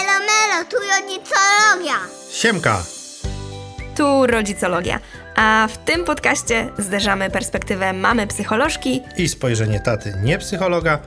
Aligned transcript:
Elo 0.00 0.18
melo, 0.26 0.64
tu 0.70 0.76
rodzicologia. 0.76 1.94
Siemka! 2.32 2.82
Tu 3.96 4.26
rodzicologia. 4.26 5.00
A 5.36 5.68
w 5.70 5.78
tym 5.84 6.04
podcaście 6.04 6.70
zderzamy 6.78 7.30
perspektywę 7.30 7.92
mamy 7.92 8.26
psycholożki 8.26 9.02
I 9.16 9.28
spojrzenie 9.28 9.80
taty, 9.80 10.14
nie 10.22 10.38
psychologa, 10.38 10.98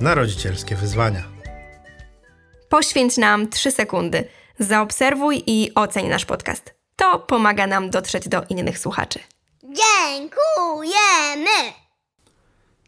na 0.00 0.14
rodzicielskie 0.14 0.76
wyzwania. 0.76 1.22
Poświęć 2.68 3.16
nam 3.16 3.48
3 3.48 3.70
sekundy. 3.70 4.28
Zaobserwuj 4.58 5.42
i 5.46 5.74
oceń 5.74 6.08
nasz 6.08 6.24
podcast. 6.24 6.74
To 6.96 7.18
pomaga 7.18 7.66
nam 7.66 7.90
dotrzeć 7.90 8.28
do 8.28 8.42
innych 8.48 8.78
słuchaczy. 8.78 9.18
Dziękujemy. 9.62 11.72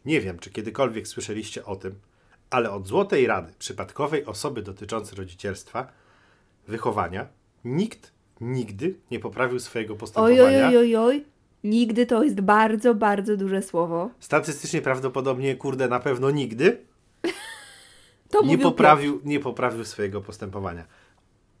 Nie 0.05 0.21
wiem, 0.21 0.39
czy 0.39 0.49
kiedykolwiek 0.49 1.07
słyszeliście 1.07 1.65
o 1.65 1.75
tym, 1.75 1.99
ale 2.51 2.71
od 2.71 2.87
złotej 2.87 3.27
rady 3.27 3.53
przypadkowej 3.59 4.25
osoby 4.25 4.61
dotyczącej 4.61 5.17
rodzicielstwa, 5.17 5.87
wychowania, 6.67 7.27
nikt 7.65 8.11
nigdy 8.41 8.95
nie 9.11 9.19
poprawił 9.19 9.59
swojego 9.59 9.93
Oj, 9.93 9.99
postępowania. 9.99 10.67
oj, 10.67 10.77
oj, 10.77 10.77
oj, 10.77 10.95
oj. 10.95 11.25
Nigdy 11.63 12.05
to 12.05 12.23
jest 12.23 12.41
bardzo, 12.41 12.95
bardzo 12.95 13.37
duże 13.37 13.61
słowo. 13.61 14.09
Statystycznie 14.19 14.81
prawdopodobnie, 14.81 15.55
kurde, 15.55 15.87
na 15.87 15.99
pewno 15.99 16.31
nigdy 16.31 16.77
nie 18.45 18.57
poprawił, 18.57 19.21
nie 19.23 19.39
poprawił 19.39 19.85
swojego 19.85 20.21
postępowania. 20.21 20.85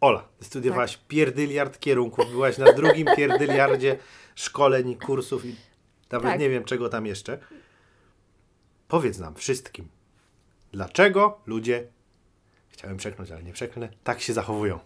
Ola, 0.01 0.27
studiowałaś 0.41 0.97
Tak. 0.97 1.07
pierdyliard 1.07 1.79
kierunków, 1.79 2.31
byłaś 2.31 2.57
na 2.57 2.73
drugim 2.73 3.07
pierdyliardzie 3.17 3.97
szkoleń, 4.35 4.95
kursów 4.95 5.45
i 5.45 5.55
nawet 6.11 6.31
Tak. 6.31 6.39
nie 6.39 6.49
wiem 6.49 6.63
czego 6.63 6.89
tam 6.89 7.05
jeszcze. 7.05 7.37
Powiedz 8.87 9.19
nam 9.19 9.35
wszystkim, 9.35 9.87
dlaczego 10.71 11.41
ludzie, 11.45 11.87
chciałem 12.69 12.97
przekląć, 12.97 13.31
ale 13.31 13.43
nie 13.43 13.53
przeklnę, 13.53 13.89
tak 14.03 14.21
się 14.21 14.33
zachowują. 14.33 14.79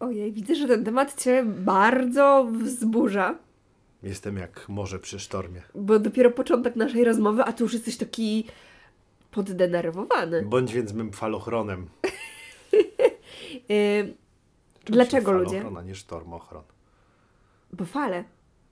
Ojej, 0.00 0.32
widzę, 0.32 0.54
że 0.54 0.68
ten 0.68 0.84
temat 0.84 1.22
Cię 1.22 1.44
bardzo 1.46 2.46
wzburza, 2.52 3.38
Jestem 4.02 4.36
jak 4.36 4.68
morze 4.68 4.98
przy 4.98 5.20
sztormie. 5.20 5.62
bo 5.74 5.98
dopiero 5.98 6.30
początek 6.30 6.76
naszej 6.76 7.04
rozmowy, 7.04 7.42
a 7.44 7.52
tu 7.52 7.64
już 7.64 7.72
jesteś 7.72 7.96
taki 7.96 8.46
poddenerwowany. 9.30 10.42
Bądź 10.42 10.72
więc 10.72 10.92
mym 10.92 11.12
falochronem. 11.12 11.86
Yy, 13.68 14.14
Dlaczego 14.84 15.32
ludzie? 15.32 15.50
Falochron, 15.58 15.76
a 15.76 15.82
nie 15.82 15.94
sztormochron. 15.94 16.62
bo 17.72 17.84
fale. 17.84 18.24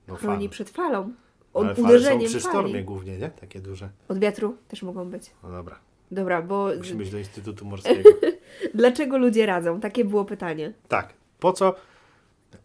No 0.07 0.15
Chroni 0.15 0.45
fal. 0.47 0.51
przed 0.51 0.69
falą. 0.69 1.13
Od 1.53 1.65
Ale 1.65 1.75
fale 1.75 1.87
są 1.87 1.89
uderzeniem 1.95 2.27
przy 2.29 2.39
fali. 2.39 2.53
sztormie 2.53 2.83
głównie, 2.83 3.17
nie? 3.17 3.29
Takie 3.29 3.59
duże. 3.61 3.89
Od 4.07 4.19
wiatru 4.19 4.57
też 4.67 4.83
mogą 4.83 5.09
być. 5.09 5.31
No 5.43 5.51
dobra. 5.51 5.79
Dobra, 6.13 6.41
bo 6.41 6.69
Musimy 6.77 7.03
iść 7.03 7.11
do 7.11 7.17
Instytutu 7.17 7.65
Morskiego. 7.65 8.09
dlaczego 8.73 9.17
ludzie 9.17 9.45
radzą? 9.45 9.79
Takie 9.79 10.05
było 10.05 10.25
pytanie. 10.25 10.73
Tak. 10.87 11.13
Po 11.39 11.53
co? 11.53 11.75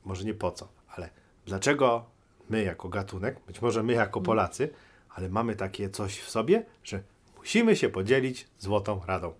Może 0.04 0.24
nie 0.24 0.34
po 0.34 0.50
co, 0.50 0.68
ale 0.88 1.10
dlaczego 1.46 2.04
my 2.50 2.62
jako 2.62 2.88
gatunek, 2.88 3.36
być 3.46 3.62
może 3.62 3.82
my 3.82 3.92
jako 3.92 4.20
Polacy, 4.20 4.68
ale 5.14 5.28
mamy 5.28 5.56
takie 5.56 5.90
coś 5.90 6.18
w 6.18 6.30
sobie, 6.30 6.62
że 6.84 7.02
musimy 7.38 7.76
się 7.76 7.88
podzielić 7.88 8.46
złotą 8.58 9.00
radą. 9.06 9.32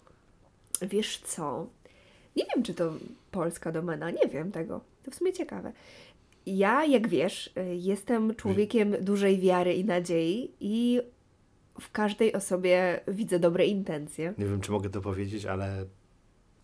Wiesz 0.83 1.19
co? 1.19 1.67
Nie 2.37 2.45
wiem, 2.55 2.65
czy 2.65 2.75
to 2.75 2.93
polska 3.31 3.73
domena, 3.73 4.11
nie 4.11 4.29
wiem 4.29 4.53
tego. 4.53 4.81
To 5.03 5.11
w 5.11 5.15
sumie 5.15 5.33
ciekawe. 5.33 5.73
Ja, 6.47 6.85
jak 6.85 7.09
wiesz, 7.09 7.53
jestem 7.79 8.35
człowiekiem 8.35 8.97
dużej 9.01 9.39
wiary 9.41 9.75
i 9.75 9.85
nadziei 9.85 10.51
i 10.61 11.01
w 11.81 11.91
każdej 11.91 12.33
osobie 12.33 13.01
widzę 13.09 13.39
dobre 13.39 13.67
intencje. 13.67 14.35
Nie 14.39 14.45
wiem, 14.47 14.61
czy 14.61 14.71
mogę 14.73 14.91
to 14.91 15.01
powiedzieć, 15.01 15.47
ale 15.47 15.85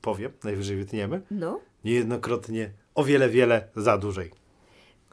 powiem, 0.03 0.33
najwyżej 0.45 0.77
wytniemy. 0.77 1.21
No, 1.31 1.61
Niejednokrotnie 1.85 2.71
o 2.95 3.05
wiele, 3.05 3.29
wiele 3.29 3.69
za 3.77 3.99
dłużej. 3.99 4.31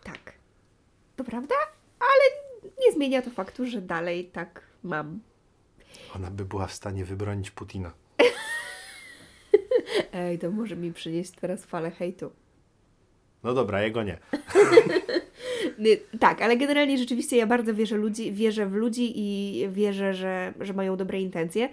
tak. 0.03 0.33
To 1.15 1.23
prawda, 1.23 1.55
ale 1.99 2.65
nie 2.79 2.91
zmienia 2.91 3.21
to 3.21 3.29
faktu, 3.29 3.65
że 3.65 3.81
dalej 3.81 4.25
tak 4.25 4.61
mam. 4.83 5.19
Ona 6.15 6.31
by 6.31 6.45
była 6.45 6.67
w 6.67 6.73
stanie 6.73 7.05
wybronić 7.05 7.51
Putina. 7.51 7.91
Ej, 10.13 10.39
to 10.39 10.51
może 10.51 10.75
mi 10.75 10.93
przynieść 10.93 11.31
teraz 11.31 11.65
falę 11.65 11.91
hejtu. 11.91 12.31
No 13.43 13.53
dobra, 13.53 13.81
jego 13.81 14.03
nie. 14.03 14.17
Nie, 15.79 15.97
Tak, 16.19 16.41
ale 16.41 16.57
generalnie 16.57 16.97
rzeczywiście 16.97 17.37
ja 17.37 17.47
bardzo 17.47 17.73
wierzę, 17.73 17.97
ludzi, 17.97 18.33
wierzę 18.33 18.65
w 18.65 18.73
ludzi 18.73 19.13
i 19.15 19.69
wierzę, 19.69 20.13
że, 20.13 20.53
że 20.59 20.73
mają 20.73 20.97
dobre 20.97 21.21
intencje. 21.21 21.69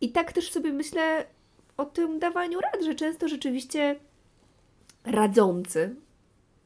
I 0.00 0.08
tak 0.08 0.32
też 0.32 0.50
sobie 0.50 0.72
myślę 0.72 1.24
o 1.76 1.84
tym 1.84 2.18
dawaniu 2.18 2.60
rad, 2.60 2.84
że 2.84 2.94
często 2.94 3.28
rzeczywiście 3.28 3.96
radzący, 5.04 5.94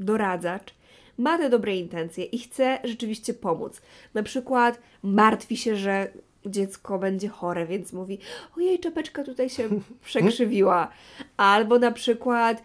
doradzacz 0.00 0.74
ma 1.18 1.38
te 1.38 1.50
dobre 1.50 1.76
intencje 1.76 2.24
i 2.24 2.38
chce 2.38 2.78
rzeczywiście 2.84 3.34
pomóc. 3.34 3.82
Na 4.14 4.22
przykład 4.22 4.80
martwi 5.02 5.56
się, 5.56 5.76
że 5.76 6.08
dziecko 6.46 6.98
będzie 6.98 7.28
chore, 7.28 7.66
więc 7.66 7.92
mówi: 7.92 8.18
Ojej, 8.56 8.80
czapeczka 8.80 9.24
tutaj 9.24 9.50
się 9.50 9.68
przekrzywiła. 10.04 10.88
Albo 11.36 11.78
na 11.78 11.90
przykład 11.92 12.62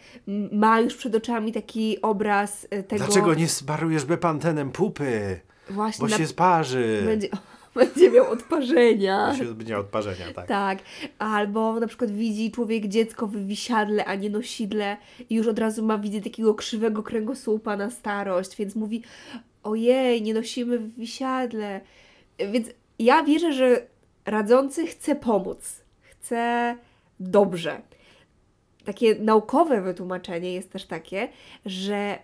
ma 0.51 0.79
już 0.81 0.95
przed 0.95 1.15
oczami 1.15 1.51
taki 1.51 2.01
obraz 2.01 2.67
e, 2.69 2.83
tego. 2.83 3.05
Dlaczego 3.05 3.33
nie 3.33 3.47
sparujesz 3.47 4.05
bepantenem 4.05 4.71
pupy? 4.71 5.39
Właśnie 5.69 6.03
Bo 6.05 6.09
na- 6.11 6.17
się 6.17 6.27
sparzy. 6.27 7.01
będzie, 7.05 7.27
będzie 7.75 8.11
miał 8.11 8.31
odparzenia. 8.31 9.35
Będzie 9.55 9.77
odparzenia, 9.77 10.33
tak. 10.35 10.47
Tak. 10.47 10.79
Albo 11.19 11.79
na 11.79 11.87
przykład 11.87 12.11
widzi 12.11 12.51
człowiek 12.51 12.87
dziecko 12.87 13.27
w 13.27 13.35
wisiadle, 13.35 14.05
a 14.05 14.15
nie 14.15 14.29
nosidle 14.29 14.97
i 15.29 15.35
już 15.35 15.47
od 15.47 15.59
razu 15.59 15.85
ma 15.85 15.97
widzę 15.97 16.21
takiego 16.21 16.53
krzywego 16.55 17.03
kręgosłupa 17.03 17.77
na 17.77 17.89
starość, 17.91 18.55
więc 18.55 18.75
mówi 18.75 19.03
ojej, 19.63 20.21
nie 20.21 20.33
nosimy 20.33 20.79
w 20.79 20.95
wisiadle. 20.95 21.81
Więc 22.51 22.67
ja 22.99 23.23
wierzę, 23.23 23.53
że 23.53 23.87
radzący 24.25 24.87
chce 24.87 25.15
pomóc. 25.15 25.81
Chce 26.01 26.75
dobrze. 27.19 27.81
Takie 28.85 29.15
naukowe 29.15 29.81
wytłumaczenie 29.81 30.53
jest 30.53 30.71
też 30.71 30.85
takie, 30.85 31.29
że 31.65 32.19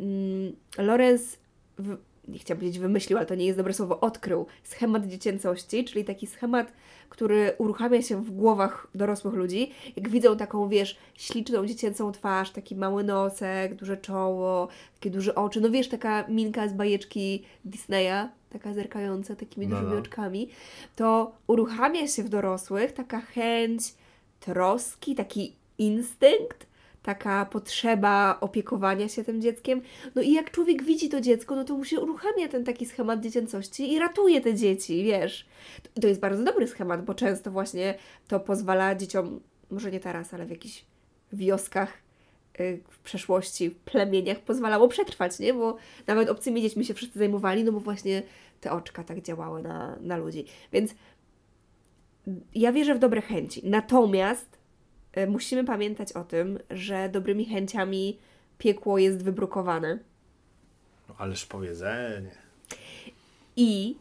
mm, 0.00 0.56
Lorenz 0.78 1.38
nie 2.30 2.38
chciałam 2.38 2.58
powiedzieć 2.58 2.78
wymyślił, 2.80 3.18
ale 3.18 3.26
to 3.26 3.34
nie 3.34 3.46
jest 3.46 3.58
dobre 3.58 3.72
słowo, 3.74 4.00
odkrył 4.00 4.46
schemat 4.62 5.06
dziecięcości, 5.06 5.84
czyli 5.84 6.04
taki 6.04 6.26
schemat, 6.26 6.72
który 7.08 7.52
uruchamia 7.58 8.02
się 8.02 8.22
w 8.22 8.30
głowach 8.30 8.86
dorosłych 8.94 9.34
ludzi, 9.34 9.70
jak 9.96 10.08
widzą 10.08 10.36
taką, 10.36 10.68
wiesz, 10.68 10.96
śliczną 11.14 11.66
dziecięcą 11.66 12.12
twarz, 12.12 12.50
taki 12.50 12.76
mały 12.76 13.04
nosek, 13.04 13.74
duże 13.74 13.96
czoło, 13.96 14.68
takie 14.94 15.10
duże 15.10 15.34
oczy, 15.34 15.60
no 15.60 15.70
wiesz, 15.70 15.88
taka 15.88 16.24
minka 16.28 16.68
z 16.68 16.72
bajeczki 16.72 17.42
Disneya, 17.64 18.28
taka 18.50 18.74
zerkająca 18.74 19.36
takimi 19.36 19.66
No, 19.66 19.76
dużymi 19.76 19.92
no. 19.94 19.98
oczkami, 20.00 20.48
to 20.96 21.32
uruchamia 21.46 22.06
się 22.06 22.22
w 22.22 22.28
dorosłych 22.28 22.92
taka 22.92 23.20
chęć 23.20 23.94
troski, 24.40 25.14
taki 25.14 25.52
instynkt, 25.78 26.66
taka 27.02 27.46
potrzeba 27.46 28.38
opiekowania 28.40 29.08
się 29.08 29.24
tym 29.24 29.42
dzieckiem. 29.42 29.82
No 30.14 30.22
i 30.22 30.32
jak 30.32 30.50
człowiek 30.50 30.82
widzi 30.82 31.08
to 31.08 31.20
dziecko, 31.20 31.56
no 31.56 31.64
to 31.64 31.76
mu 31.76 31.84
się 31.84 32.00
uruchamia 32.00 32.48
ten 32.48 32.64
taki 32.64 32.86
schemat 32.86 33.20
dziecięcości 33.20 33.92
i 33.92 33.98
ratuje 33.98 34.40
te 34.40 34.54
dzieci, 34.54 35.04
wiesz. 35.04 35.46
To 36.00 36.08
jest 36.08 36.20
bardzo 36.20 36.44
dobry 36.44 36.66
schemat, 36.66 37.04
bo 37.04 37.14
często 37.14 37.50
właśnie 37.50 37.94
to 38.28 38.40
pozwala 38.40 38.94
dzieciom, 38.94 39.40
może 39.70 39.90
nie 39.90 40.00
teraz, 40.00 40.34
ale 40.34 40.46
w 40.46 40.50
jakichś 40.50 40.84
wioskach 41.32 41.92
y, 42.60 42.80
w 42.88 42.98
przeszłości, 42.98 43.70
plemieniach 43.70 44.40
pozwalało 44.40 44.88
przetrwać, 44.88 45.38
nie? 45.38 45.54
Bo 45.54 45.76
nawet 46.06 46.28
obcymi 46.28 46.62
dziećmi 46.62 46.84
się 46.84 46.94
wszyscy 46.94 47.18
zajmowali, 47.18 47.64
no 47.64 47.72
bo 47.72 47.80
właśnie 47.80 48.22
te 48.60 48.72
oczka 48.72 49.04
tak 49.04 49.22
działały 49.22 49.62
na, 49.62 49.96
na 50.00 50.16
ludzi. 50.16 50.44
Więc 50.72 50.94
ja 52.54 52.72
wierzę 52.72 52.94
w 52.94 52.98
dobre 52.98 53.22
chęci. 53.22 53.60
Natomiast 53.64 54.59
musimy 55.28 55.64
pamiętać 55.64 56.12
o 56.12 56.24
tym, 56.24 56.58
że 56.70 57.08
dobrymi 57.08 57.44
chęciami 57.44 58.18
piekło 58.58 58.98
jest 58.98 59.22
wybrukowane. 59.24 59.98
No, 61.08 61.14
ależ 61.18 61.46
powiedzenie. 61.46 62.30
I 63.56 63.96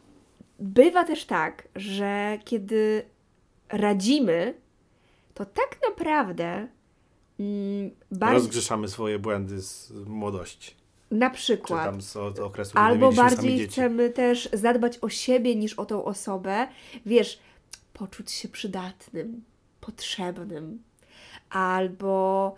bywa 0.59 1.03
też 1.03 1.25
tak, 1.25 1.67
że 1.75 2.39
kiedy 2.45 3.05
radzimy, 3.69 4.53
to 5.33 5.45
tak 5.45 5.77
naprawdę 5.89 6.67
mm, 7.39 7.91
bardzo, 8.11 8.33
Rozgrzeszamy 8.33 8.87
swoje 8.87 9.19
błędy 9.19 9.61
z 9.61 9.91
młodości. 10.07 10.75
na 11.11 11.29
Czy 11.29 11.35
przykład 11.35 11.85
tam 11.85 12.01
z 12.01 12.15
od 12.15 12.39
okresu, 12.39 12.71
Albo 12.77 13.11
bardziej 13.11 13.67
chcemy 13.67 14.09
też 14.09 14.49
zadbać 14.53 14.97
o 15.01 15.09
siebie 15.09 15.55
niż 15.55 15.73
o 15.73 15.85
tą 15.85 16.05
osobę. 16.05 16.67
Wiesz, 17.05 17.39
poczuć 17.93 18.31
się 18.31 18.47
przydatnym, 18.49 19.43
potrzebnym. 19.81 20.83
Albo 21.49 22.55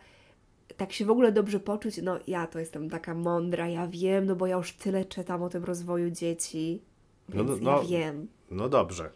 tak 0.77 0.93
się 0.93 1.05
w 1.05 1.09
ogóle 1.11 1.31
dobrze 1.31 1.59
poczuć, 1.59 1.97
no 2.03 2.19
ja 2.27 2.47
to 2.47 2.59
jestem 2.59 2.89
taka 2.89 3.13
mądra, 3.13 3.67
ja 3.67 3.87
wiem, 3.87 4.25
no 4.25 4.35
bo 4.35 4.47
ja 4.47 4.57
już 4.57 4.73
tyle 4.73 5.05
czytam 5.05 5.43
o 5.43 5.49
tym 5.49 5.63
rozwoju 5.63 6.09
dzieci, 6.09 6.81
No, 7.29 7.43
no, 7.43 7.71
ja 7.71 7.79
wiem. 7.87 8.27
No 8.51 8.69
dobrze, 8.69 9.09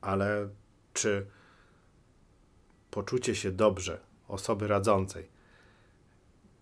ale 0.00 0.48
czy 0.92 1.26
poczucie 2.90 3.34
się 3.34 3.50
dobrze 3.52 4.00
osoby 4.28 4.68
radzącej 4.68 5.28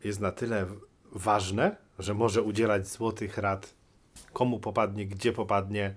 jest 0.05 0.21
na 0.21 0.33
tyle 0.33 0.67
ważne, 1.13 1.77
że 1.99 2.15
może 2.15 2.43
udzielać 2.43 2.89
złotych 2.89 3.39
rad, 3.39 3.75
komu 4.33 4.61
popadnie, 4.61 5.07
gdzie 5.07 5.33
popadnie, 5.33 5.95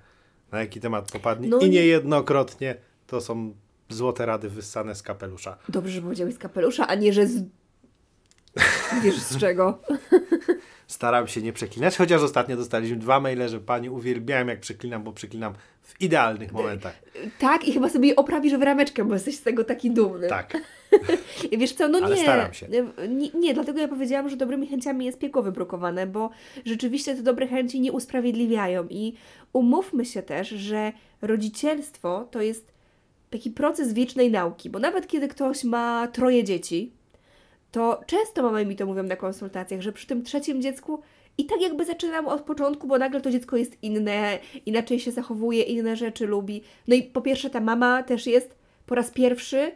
na 0.52 0.60
jaki 0.60 0.80
temat 0.80 1.12
popadnie 1.12 1.48
No 1.48 1.60
i- 1.60 1.70
niejednokrotnie 1.70 2.76
to 3.08 3.22
są 3.22 3.54
złote 3.94 4.26
rady 4.26 4.50
wyssane 4.50 4.96
z 4.96 5.04
kapelusza. 5.04 5.58
Dobrze, 5.70 5.92
że 5.92 6.02
powiedziałeś 6.02 6.36
z 6.36 6.38
kapelusza, 6.38 6.88
a 6.88 6.96
nie, 6.96 7.14
że 7.14 7.28
z... 7.28 7.44
Wiesz 9.04 9.20
z 9.20 9.38
czego? 9.38 9.80
Staram 10.88 11.28
się 11.28 11.42
nie 11.42 11.54
przeklinać, 11.54 11.98
chociaż 11.98 12.22
ostatnio 12.22 12.58
dostaliśmy 12.58 12.98
dwa 12.98 13.20
maile, 13.20 13.50
że 13.50 13.60
pani 13.60 13.90
uwielbiałem 13.90 14.48
jak 14.48 14.60
przeklinam, 14.60 15.04
bo 15.04 15.14
przeklinam 15.14 15.54
w 15.82 16.02
idealnych 16.02 16.52
momentach. 16.52 16.94
Tak, 17.40 17.68
i 17.68 17.74
chyba 17.74 17.90
sobie 17.90 18.08
je 18.08 18.16
oprawisz 18.16 18.54
w 18.54 18.62
rameczkę, 18.62 19.06
bo 19.06 19.14
jesteś 19.14 19.36
z 19.36 19.42
tego 19.42 19.64
taki 19.64 19.92
dumny. 19.92 20.28
Tak. 20.28 20.58
Wiesz 21.60 21.74
co, 21.74 21.88
no 21.88 22.00
Ale 22.04 22.16
nie, 22.16 22.22
staram 22.22 22.54
się. 22.54 22.68
nie. 22.68 23.30
Nie, 23.40 23.54
dlatego 23.54 23.80
ja 23.80 23.88
powiedziałam, 23.88 24.30
że 24.30 24.36
dobrymi 24.36 24.68
chęciami 24.68 25.06
jest 25.06 25.20
piekło 25.20 25.44
wybrukowane, 25.44 26.08
bo 26.08 26.30
rzeczywiście 26.66 27.16
te 27.16 27.24
dobre 27.24 27.48
chęci 27.48 27.82
nie 27.82 27.92
usprawiedliwiają 27.92 28.88
i 28.90 29.14
umówmy 29.54 30.06
się 30.06 30.24
też, 30.24 30.50
że 30.50 30.92
rodzicielstwo 31.22 32.28
to 32.32 32.42
jest 32.42 32.73
taki 33.34 33.52
proces 33.52 33.94
wiecznej 33.94 34.32
nauki, 34.32 34.70
bo 34.70 34.80
nawet 34.80 35.08
kiedy 35.08 35.28
ktoś 35.28 35.64
ma 35.64 36.08
troje 36.08 36.44
dzieci, 36.44 36.92
to 37.72 38.02
często 38.08 38.44
mamy 38.44 38.66
mi 38.66 38.76
to 38.76 38.86
mówią 38.86 39.04
na 39.04 39.16
konsultacjach, 39.16 39.82
że 39.82 39.92
przy 39.92 40.08
tym 40.08 40.24
trzecim 40.24 40.62
dziecku 40.62 41.02
i 41.38 41.46
tak 41.46 41.62
jakby 41.62 41.86
zaczynamy 41.86 42.28
od 42.28 42.42
początku, 42.42 42.88
bo 42.88 42.98
nagle 42.98 43.22
to 43.22 43.32
dziecko 43.32 43.58
jest 43.58 43.84
inne, 43.84 44.40
inaczej 44.66 45.00
się 45.00 45.12
zachowuje, 45.12 45.62
inne 45.64 45.96
rzeczy 45.96 46.28
lubi. 46.28 46.62
No 46.88 46.96
i 46.96 47.04
po 47.04 47.22
pierwsze 47.22 47.50
ta 47.50 47.60
mama 47.60 48.04
też 48.04 48.28
jest 48.28 48.56
po 48.86 48.96
raz 48.96 49.12
pierwszy 49.12 49.72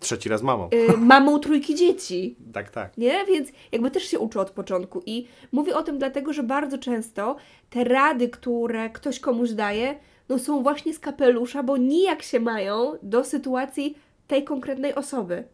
Trzeci 0.00 0.28
raz 0.28 0.42
mamą. 0.42 0.68
y, 0.94 0.96
mamą 1.12 1.38
trójki 1.38 1.74
dzieci. 1.74 2.36
Tak, 2.52 2.70
tak. 2.70 2.98
Nie? 2.98 3.24
Więc 3.24 3.48
jakby 3.72 3.90
też 3.90 4.02
się 4.02 4.18
uczy 4.18 4.40
od 4.40 4.50
początku. 4.50 5.02
I 5.06 5.26
mówię 5.52 5.76
o 5.76 5.82
tym 5.82 5.98
dlatego, 5.98 6.32
że 6.32 6.42
bardzo 6.42 6.78
często 6.78 7.36
te 7.70 7.84
rady, 7.84 8.28
które 8.28 8.90
ktoś 8.90 9.20
komuś 9.20 9.50
daje, 9.50 9.98
no 10.28 10.38
są 10.38 10.62
właśnie 10.62 10.94
z 10.94 10.98
kapelusza, 10.98 11.62
bo 11.62 11.76
nijak 11.76 12.22
się 12.22 12.40
mają 12.40 12.98
do 13.02 13.24
sytuacji 13.24 13.98
tej 14.26 14.44
konkretnej 14.44 14.94
osoby. 14.94 15.44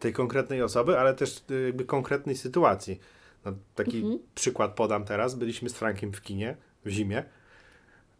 tej 0.00 0.12
konkretnej 0.12 0.62
osoby, 0.62 0.98
ale 0.98 1.14
też 1.14 1.42
y, 1.50 1.62
jakby 1.66 1.84
konkretnej 1.84 2.36
sytuacji. 2.36 3.00
No, 3.44 3.52
taki 3.74 3.96
Mhm. 3.98 4.18
przykład 4.34 4.74
podam 4.74 5.04
teraz. 5.04 5.34
Byliśmy 5.34 5.68
z 5.68 5.74
Frankiem 5.74 6.12
w 6.12 6.20
kinie 6.22 6.56
w 6.84 6.88
zimie, 6.90 7.24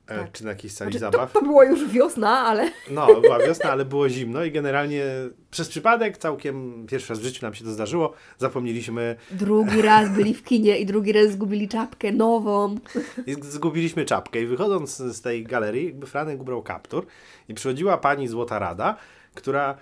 Tak. 0.07 0.33
czy 0.33 0.45
na 0.45 0.51
jakiejś 0.51 0.73
sali 0.73 0.91
Znaczy, 0.99 1.05
to, 1.05 1.19
zabaw. 1.19 1.33
to 1.33 1.43
była 1.43 1.65
już 1.65 1.89
wiosna, 1.89 2.39
ale 2.39 2.71
No, 2.91 3.21
była 3.21 3.39
wiosna, 3.39 3.71
ale 3.71 3.85
było 3.85 4.09
zimno 4.09 4.45
i 4.45 4.53
generalnie 4.53 5.05
przez 5.51 5.69
przypadek, 5.69 6.19
całkiem 6.19 6.87
pierwszy 6.89 7.09
raz 7.13 7.19
w 7.19 7.23
życiu 7.23 7.47
nam 7.47 7.55
się 7.55 7.65
to 7.65 7.71
zdarzyło, 7.71 8.13
zapomnieliśmy 8.39 9.17
drugi 9.31 9.83
raz 9.83 10.11
byli 10.11 10.35
w 10.35 10.43
kinie 10.45 10.79
i 10.79 10.87
drugi 10.87 11.13
raz 11.13 11.31
zgubili 11.33 11.69
czapkę 11.69 12.13
nową. 12.13 12.79
i 13.27 13.35
zgubiliśmy 13.41 14.05
czapkę 14.05 14.41
i 14.43 14.47
wychodząc 14.47 14.97
z 14.97 15.21
tej 15.21 15.45
galerii, 15.45 15.85
jakby 15.87 16.07
Franek 16.07 16.41
ubrał 16.41 16.63
kaptur 16.63 17.07
i 17.49 17.55
przychodziła 17.55 17.99
pani 17.99 18.29
Złota 18.29 18.59
Rada, 18.59 18.97
która 19.35 19.75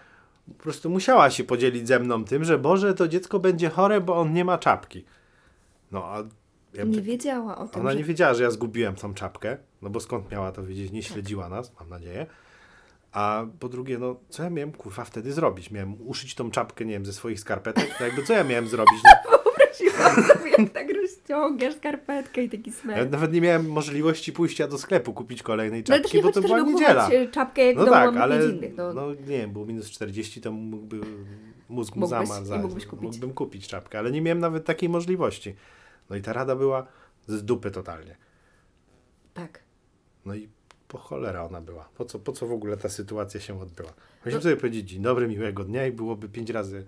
po 0.59 0.63
prostu 0.63 0.91
musiała 0.91 1.31
się 1.31 1.45
podzielić 1.45 1.89
ze 1.89 1.99
mną 1.99 2.25
tym, 2.25 2.45
że 2.45 2.59
Boże, 2.59 2.95
to 2.95 3.09
dziecko 3.09 3.39
będzie 3.41 3.69
chore, 3.71 4.01
bo 4.01 4.17
on 4.17 4.33
nie 4.33 4.45
ma 4.45 4.59
czapki. 4.59 5.05
No, 5.93 6.05
a 6.05 6.23
ja 6.75 6.85
Nie 6.85 7.03
wiedziała 7.03 7.59
o 7.59 7.69
tym, 7.69 7.81
Ona 7.81 7.91
że 7.91 7.97
nie 7.97 8.05
wiedziała, 8.05 8.35
że 8.35 8.43
ja 8.43 8.51
zgubiłem 8.51 8.95
tą 8.95 9.15
czapkę, 9.15 9.57
no 9.82 9.90
bo 9.90 10.00
skąd 10.00 10.31
miała 10.31 10.52
to 10.52 10.64
wiedzieć, 10.64 10.87
Tak. 10.87 10.94
nie 10.94 11.02
śledziła 11.02 11.49
nas, 11.49 11.73
mam 11.81 11.88
nadzieję. 11.88 12.26
A 13.12 13.46
po 13.61 13.69
drugie, 13.69 13.99
no 13.99 14.17
co 14.29 14.43
ja 14.43 14.50
miałem 14.50 14.73
kurwa 14.73 15.05
wtedy 15.05 15.32
zrobić? 15.32 15.70
Miałem 15.70 16.08
uszyć 16.08 16.34
tą 16.34 16.50
czapkę, 16.50 16.84
nie 16.84 16.93
wiem, 16.93 17.06
ze 17.06 17.12
swoich 17.12 17.40
skarpetek? 17.40 17.96
No 18.00 18.06
jakby 18.06 18.23
co 18.23 18.32
ja 18.32 18.44
miałem 18.44 18.69
zrobić? 18.69 19.00
No, 19.05 19.38
Wyobraziłam 19.44 20.25
sobie, 20.38 20.50
jak 20.58 20.70
tak 20.73 20.87
rozciągasz 21.02 21.75
skarpetkę 21.76 22.43
i 22.43 22.49
taki 22.50 22.73
smer. 22.73 23.11
nawet 23.11 23.32
nie 23.32 23.40
miałem 23.40 23.69
możliwości 23.70 24.32
pójścia 24.32 24.69
do 24.69 24.79
sklepu, 24.79 25.12
kupić 25.12 25.43
kolejnej 25.43 25.84
No 25.88 25.96
czapki, 25.96 26.17
nie 26.17 26.23
bo 26.23 26.32
to 26.32 26.40
była 26.43 26.61
niedziela. 26.61 27.11
czapkę, 27.31 27.67
jak 27.67 27.76
No 27.76 27.84
tak, 27.87 28.17
ale. 28.17 28.40
No. 28.76 28.93
no 28.94 29.11
nie 29.14 29.38
wiem, 29.38 29.52
było 29.52 29.67
minus 29.67 29.90
40, 29.90 30.40
to 30.40 30.52
mógłby 30.52 31.00
mózg 31.69 31.96
mu 31.96 32.08
kupić. 32.08 33.02
Mógłbym 33.02 33.32
kupić 33.32 33.69
czapkę, 33.69 33.99
ale 33.99 34.11
nie 34.12 34.23
miałem 34.23 34.38
nawet 34.38 34.64
takiej 34.64 34.88
możliwości. 34.88 35.55
No 36.11 36.17
i 36.17 36.23
ta 36.23 36.32
rada 36.32 36.56
była 36.56 36.87
z 37.26 37.44
dupy 37.44 37.70
totalnie. 37.70 38.17
Tak. 39.34 39.61
No 40.27 40.35
i 40.35 40.49
po 40.89 40.99
cholera 40.99 41.43
ona 41.45 41.61
była. 41.61 41.89
Po 41.97 42.05
co, 42.05 42.19
po 42.19 42.33
co 42.33 42.47
w 42.47 42.53
ogóle 42.53 42.77
ta 42.77 42.89
sytuacja 42.89 43.41
się 43.41 43.61
odbyła? 43.61 43.93
Musimy 44.21 44.35
No- 44.37 44.43
sobie 44.43 44.57
powiedzieć 44.57 44.89
dzień 44.91 45.03
dobry, 45.03 45.29
miłego 45.29 45.65
dnia 45.65 45.87
i 45.87 45.93
byłoby 45.93 46.29
pięć 46.29 46.51
razy. 46.51 46.85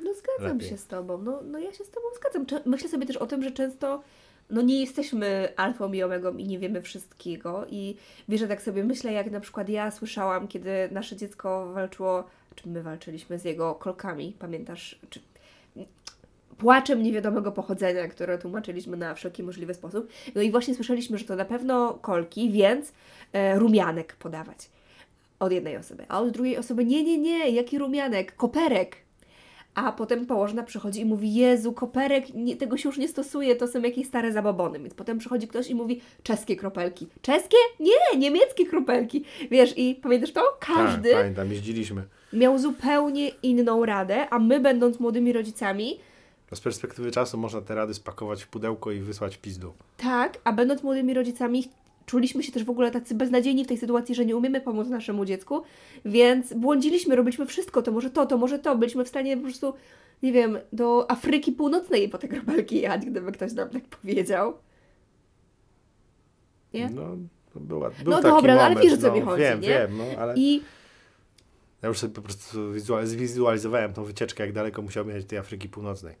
No 0.00 0.10
zgadzam 0.14 0.56
Lepiej. 0.56 0.70
się 0.70 0.78
z 0.78 0.86
Tobą. 0.86 1.18
No, 1.22 1.40
no 1.44 1.58
ja 1.58 1.72
się 1.72 1.84
z 1.84 1.90
Tobą 1.90 2.06
zgadzam. 2.16 2.46
Cze- 2.46 2.62
Myślę 2.66 2.88
sobie 2.88 3.06
też 3.06 3.16
o 3.16 3.26
tym, 3.26 3.42
że 3.42 3.50
często 3.50 4.02
no 4.50 4.62
nie 4.62 4.80
jesteśmy 4.80 5.48
alfą 5.56 5.92
i 5.92 6.02
omegą 6.02 6.36
i 6.36 6.46
nie 6.46 6.58
wiemy 6.58 6.82
wszystkiego. 6.82 7.66
I 7.70 7.96
wiesz, 8.28 8.40
że 8.40 8.48
tak 8.48 8.62
sobie 8.62 8.84
myślę, 8.84 9.12
jak 9.12 9.30
na 9.30 9.40
przykład 9.40 9.68
ja 9.68 9.90
słyszałam, 9.90 10.48
kiedy 10.48 10.70
nasze 10.92 11.16
dziecko 11.16 11.72
walczyło, 11.72 12.24
czy 12.54 12.68
my 12.68 12.82
walczyliśmy 12.82 13.38
z 13.38 13.44
jego 13.44 13.74
kolkami, 13.74 14.36
pamiętasz? 14.38 14.98
Czy... 15.10 15.20
Płaczem 16.58 17.02
niewiadomego 17.02 17.52
pochodzenia, 17.52 18.08
które 18.08 18.38
tłumaczyliśmy 18.38 18.96
na 18.96 19.14
wszelki 19.14 19.42
możliwy 19.42 19.74
sposób. 19.74 20.08
No 20.34 20.42
i 20.42 20.50
właśnie 20.50 20.74
słyszeliśmy, 20.74 21.18
że 21.18 21.24
to 21.24 21.36
na 21.36 21.44
pewno 21.44 21.94
kolki, 22.02 22.50
więc 22.50 22.92
e, 23.32 23.58
rumianek 23.58 24.16
podawać. 24.16 24.70
Od 25.40 25.52
jednej 25.52 25.76
osoby. 25.76 26.04
A 26.08 26.20
od 26.20 26.30
drugiej 26.30 26.56
osoby, 26.58 26.84
nie, 26.84 27.02
nie, 27.04 27.18
nie, 27.18 27.50
jaki 27.50 27.78
rumianek? 27.78 28.36
Koperek. 28.36 28.96
A 29.74 29.92
potem 29.92 30.26
położna 30.26 30.62
przychodzi 30.62 31.00
i 31.00 31.04
mówi, 31.04 31.34
Jezu, 31.34 31.72
koperek, 31.72 32.34
nie, 32.34 32.56
tego 32.56 32.76
się 32.76 32.88
już 32.88 32.98
nie 32.98 33.08
stosuje, 33.08 33.56
to 33.56 33.68
są 33.68 33.82
jakieś 33.82 34.06
stare 34.06 34.32
zabobony. 34.32 34.78
Więc 34.80 34.94
potem 34.94 35.18
przychodzi 35.18 35.48
ktoś 35.48 35.70
i 35.70 35.74
mówi, 35.74 36.00
czeskie 36.22 36.56
kropelki. 36.56 37.06
Czeskie? 37.22 37.56
Nie, 37.80 38.18
niemieckie 38.18 38.66
kropelki. 38.66 39.24
Wiesz, 39.50 39.74
i 39.78 39.94
pamiętasz 40.02 40.32
to? 40.32 40.42
Każdy 40.60 41.10
Tak, 41.10 41.18
pamiętam, 41.20 41.52
jeździliśmy. 41.52 42.02
miał 42.32 42.58
zupełnie 42.58 43.28
inną 43.28 43.84
radę, 43.84 44.28
a 44.30 44.38
my 44.38 44.60
będąc 44.60 45.00
młodymi 45.00 45.32
rodzicami, 45.32 45.98
z 46.54 46.60
perspektywy 46.60 47.10
czasu 47.10 47.38
można 47.38 47.60
te 47.60 47.74
rady 47.74 47.94
spakować 47.94 48.42
w 48.44 48.48
pudełko 48.48 48.92
i 48.92 49.00
wysłać 49.00 49.36
pizdu. 49.36 49.72
tak, 49.96 50.38
a 50.44 50.52
będąc 50.52 50.82
młodymi 50.82 51.14
rodzicami, 51.14 51.70
czuliśmy 52.06 52.42
się 52.42 52.52
też 52.52 52.64
w 52.64 52.70
ogóle 52.70 52.90
tacy 52.90 53.14
beznadziejni 53.14 53.64
w 53.64 53.66
tej 53.68 53.78
sytuacji, 53.78 54.14
że 54.14 54.24
nie 54.26 54.36
umiemy 54.36 54.60
pomóc 54.60 54.88
naszemu 54.88 55.24
dziecku, 55.24 55.62
więc 56.04 56.52
błądziliśmy, 56.52 57.16
robiliśmy 57.16 57.46
wszystko, 57.46 57.82
to 57.82 57.92
może 57.92 58.10
to, 58.10 58.26
to 58.26 58.38
może 58.38 58.58
to. 58.58 58.76
Byliśmy 58.76 59.04
w 59.04 59.08
stanie 59.08 59.36
po 59.36 59.42
prostu, 59.42 59.74
nie 60.22 60.32
wiem, 60.32 60.58
do 60.72 61.10
Afryki 61.10 61.52
Północnej 61.52 62.08
po 62.08 62.18
te 62.18 62.28
kropelki 62.28 62.80
jechać, 62.80 63.06
gdyby 63.06 63.32
ktoś 63.32 63.52
nam 63.52 63.68
tak 63.68 63.84
powiedział. 63.84 64.54
Nie? 66.74 66.90
No, 66.90 67.16
to 67.54 67.60
była, 67.60 67.90
był 67.90 68.12
No 68.12 68.22
taki 68.22 68.34
dobra, 68.34 68.54
no 68.54 68.60
ale 68.60 68.74
moment, 68.74 68.90
wiesz, 68.90 68.98
o 68.98 69.02
co 69.02 69.08
no, 69.08 69.14
mi 69.14 69.20
chodzi, 69.20 69.42
Wiem, 69.42 69.60
nie? 69.60 69.68
wiem, 69.68 69.96
no 69.98 70.04
ale 70.18 70.34
I 70.36 70.62
ja 71.82 71.88
już 71.88 71.98
sobie 71.98 72.14
po 72.14 72.22
prostu 72.22 72.72
wizual- 72.72 73.06
zwizualizowałem 73.06 73.92
tą 73.92 74.04
wycieczkę, 74.04 74.44
jak 74.44 74.52
daleko 74.52 74.82
musiał 74.82 75.06
jechać 75.06 75.22
do 75.24 75.28
tej 75.30 75.38
Afryki 75.38 75.68
Północnej. 75.68 76.14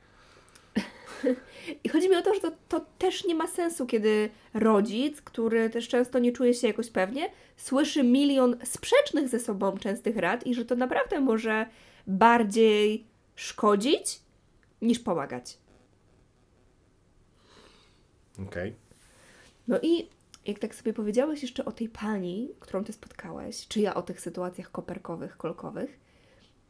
I 1.84 1.88
chodzi 1.88 2.08
mi 2.08 2.16
o 2.16 2.22
to, 2.22 2.34
że 2.34 2.40
to, 2.40 2.52
to 2.68 2.86
też 2.98 3.24
nie 3.24 3.34
ma 3.34 3.46
sensu, 3.46 3.86
kiedy 3.86 4.30
rodzic, 4.54 5.22
który 5.22 5.70
też 5.70 5.88
często 5.88 6.18
nie 6.18 6.32
czuje 6.32 6.54
się 6.54 6.66
jakoś 6.66 6.90
pewnie, 6.90 7.30
słyszy 7.56 8.02
milion 8.02 8.56
sprzecznych 8.64 9.28
ze 9.28 9.40
sobą 9.40 9.78
częstych 9.78 10.16
rad 10.16 10.46
i 10.46 10.54
że 10.54 10.64
to 10.64 10.76
naprawdę 10.76 11.20
może 11.20 11.66
bardziej 12.06 13.06
szkodzić 13.36 14.20
niż 14.82 14.98
pomagać. 14.98 15.58
Okej. 18.48 18.74
No 19.68 19.78
i 19.82 20.08
jak 20.46 20.58
tak 20.58 20.74
sobie 20.74 20.92
powiedziałeś 20.92 21.42
jeszcze 21.42 21.64
o 21.64 21.72
tej 21.72 21.88
pani, 21.88 22.48
którą 22.60 22.84
ty 22.84 22.92
spotkałeś, 22.92 23.68
czy 23.68 23.80
ja 23.80 23.94
o 23.94 24.02
tych 24.02 24.20
sytuacjach 24.20 24.70
koperkowych, 24.70 25.36
kolkowych, 25.36 26.03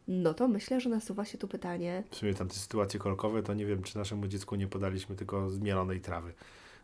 no 0.07 0.33
to 0.33 0.47
myślę, 0.47 0.81
że 0.81 0.89
nasuwa 0.89 1.25
się 1.25 1.37
tu 1.37 1.47
pytanie, 1.47 2.03
W 2.11 2.15
sumie 2.15 2.33
tam 2.33 2.47
te 2.47 2.53
sytuacje 2.55 2.99
kolkowe, 2.99 3.43
to 3.43 3.53
nie 3.53 3.65
wiem, 3.65 3.83
czy 3.83 3.97
naszemu 3.97 4.27
dziecku 4.27 4.55
nie 4.55 4.67
podaliśmy 4.67 5.15
tylko 5.15 5.49
zmielonej 5.49 6.01
trawy. 6.01 6.33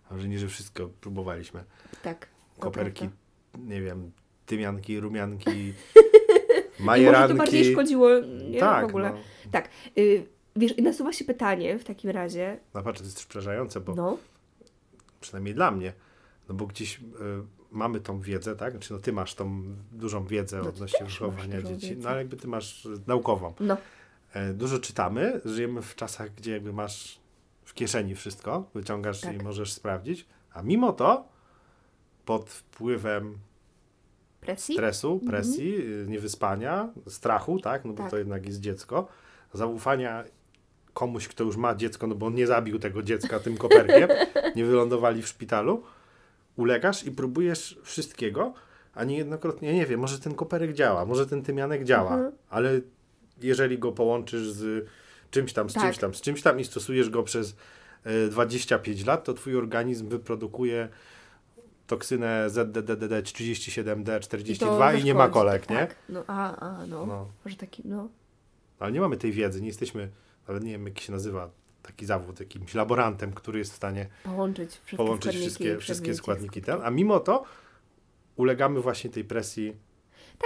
A 0.10 0.18
że 0.18 0.28
nie, 0.28 0.40
że 0.40 0.48
wszystko 0.48 0.90
próbowaliśmy. 1.02 1.64
tak, 2.04 2.28
Koperki, 2.60 3.10
nie 3.58 3.82
wiem, 3.82 4.12
tymianki, 4.46 5.00
rumianki, 5.00 5.52
I 5.52 5.74
może 5.74 6.78
to 6.78 6.84
majeranki. 6.84 7.38
bardziej 7.38 7.72
szkodziło, 7.72 8.10
nie 8.50 8.60
tak, 8.60 8.86
w 8.86 8.90
ogóle. 8.90 9.10
No. 9.10 9.18
Tak, 9.52 9.70
y, 9.98 10.26
wiesz, 10.56 10.78
i 10.78 10.82
nasuwa 10.82 11.14
się 11.14 11.26
pytanie 11.26 11.80
w 11.80 11.84
takim 11.84 12.10
razie, 12.10 12.58
no 12.74 12.84
patrz, 12.84 13.00
to 13.00 13.06
jest 13.06 13.26
przerażające, 13.28 13.80
bo 13.80 13.96
no, 13.96 14.18
przynajmniej 15.22 15.56
dla 15.56 15.72
mnie, 15.72 15.94
no 16.50 16.56
bo 16.56 16.66
gdzieś 16.68 17.00
y, 17.00 17.02
mamy 17.72 18.00
tą 18.02 18.20
wiedzę, 18.20 18.56
tak? 18.56 18.72
Znaczy, 18.72 18.94
no 18.94 19.00
ty 19.00 19.14
masz 19.14 19.36
tą 19.36 19.62
dużą 19.92 20.26
wiedzę 20.26 20.58
No 20.64 20.70
odnośnie 20.70 21.06
wychowania 21.06 21.62
dzieci, 21.62 21.98
no 21.98 22.10
ale 22.10 22.18
jakby 22.18 22.38
ty 22.38 22.48
masz 22.48 22.88
naukową. 23.08 23.54
no, 23.60 23.78
E, 24.34 24.54
dużo 24.54 24.80
czytamy, 24.80 25.42
żyjemy 25.46 25.82
w 25.82 25.96
czasach, 25.96 26.36
gdzie 26.36 26.52
jakby 26.52 26.74
masz 26.74 27.20
w 27.66 27.74
kieszeni 27.74 28.16
wszystko, 28.16 28.70
wyciągasz 28.74 29.22
Tak. 29.22 29.36
i 29.36 29.44
możesz 29.44 29.74
sprawdzić, 29.74 30.26
a 30.54 30.62
mimo 30.62 30.94
to 30.94 31.26
pod 32.26 32.50
wpływem 32.50 33.38
presji? 34.42 34.76
stresu, 34.76 35.20
presji, 35.28 35.76
y, 36.04 36.06
niewyspania, 36.08 36.90
strachu, 37.08 37.60
tak, 37.60 37.86
no 37.86 37.94
bo 37.94 38.04
Tak. 38.04 38.12
to 38.12 38.18
jednak 38.18 38.46
jest 38.46 38.60
dziecko, 38.60 39.08
zaufania 39.54 40.24
komuś, 40.94 41.28
kto 41.28 41.44
już 41.44 41.58
ma 41.58 41.76
dziecko, 41.76 42.08
no 42.08 42.16
bo 42.16 42.26
on 42.26 42.36
nie 42.36 42.48
zabił 42.48 42.80
tego 42.80 43.04
dziecka 43.04 43.40
tym 43.40 43.58
koperkiem, 43.58 44.10
nie 44.56 44.66
wylądowali 44.66 45.22
w 45.22 45.28
szpitalu, 45.28 45.84
ulegasz 46.62 47.04
i 47.04 47.12
próbujesz 47.12 47.80
wszystkiego, 47.84 48.54
a 48.94 49.04
niejednokrotnie, 49.04 49.74
nie 49.74 49.86
wiem, 49.86 50.00
może 50.00 50.20
ten 50.20 50.36
koperek 50.36 50.74
działa, 50.74 51.06
może 51.06 51.28
ten 51.28 51.44
tymianek 51.44 51.84
działa, 51.84 52.14
Mhm. 52.14 52.32
ale 52.50 52.82
jeżeli 53.42 53.80
go 53.80 53.92
połączysz 53.92 54.52
z 54.52 54.88
czymś 55.32 55.54
tam, 55.54 55.70
z 55.70 55.74
Tak. 55.74 55.84
czymś 55.84 55.98
tam, 55.98 56.14
z 56.14 56.22
czymś 56.22 56.42
tam 56.42 56.60
i 56.60 56.66
stosujesz 56.66 57.10
go 57.10 57.24
przez 57.24 57.56
e, 58.04 58.28
25 58.28 59.06
lat, 59.06 59.24
to 59.24 59.34
twój 59.34 59.56
organizm 59.58 60.10
wyprodukuje 60.10 60.90
toksynę 61.88 62.48
ZDDD37D42 62.50 65.00
i, 65.00 65.04
nie 65.04 65.14
ma 65.14 65.30
kolek, 65.30 65.70
nie? 65.70 65.76
Tak. 65.78 65.96
No, 66.10 66.24
a, 66.28 66.56
a, 66.58 66.86
no. 66.86 67.06
No. 67.06 67.28
Może 67.46 67.58
taki, 67.58 67.82
no. 67.86 68.10
Ale 68.80 68.92
nie 68.92 69.02
mamy 69.02 69.18
tej 69.18 69.32
wiedzy, 69.32 69.62
nie 69.62 69.68
jesteśmy, 69.68 70.10
nawet 70.48 70.64
nie 70.64 70.72
wiem 70.72 70.86
jak 70.88 71.00
się 71.00 71.12
nazywa 71.12 71.50
taki 71.84 72.06
zawód, 72.06 72.40
jakimś 72.40 72.74
laborantem, 72.74 73.34
który 73.34 73.60
jest 73.60 73.72
w 73.72 73.76
stanie 73.76 74.08
Połączyć 74.24 74.70
wszystkie 74.72 74.98
połączyć 74.98 75.24
składniki. 75.24 75.42
wszystkie, 75.50 75.78
wszystkie 75.78 76.14
składniki 76.16 76.60
je. 76.60 76.66
ten, 76.66 76.80
a 76.84 76.90
mimo 76.90 77.20
to 77.20 77.44
ulegamy 78.36 78.82
właśnie 78.82 79.10
tej 79.10 79.24
presji. 79.24 79.76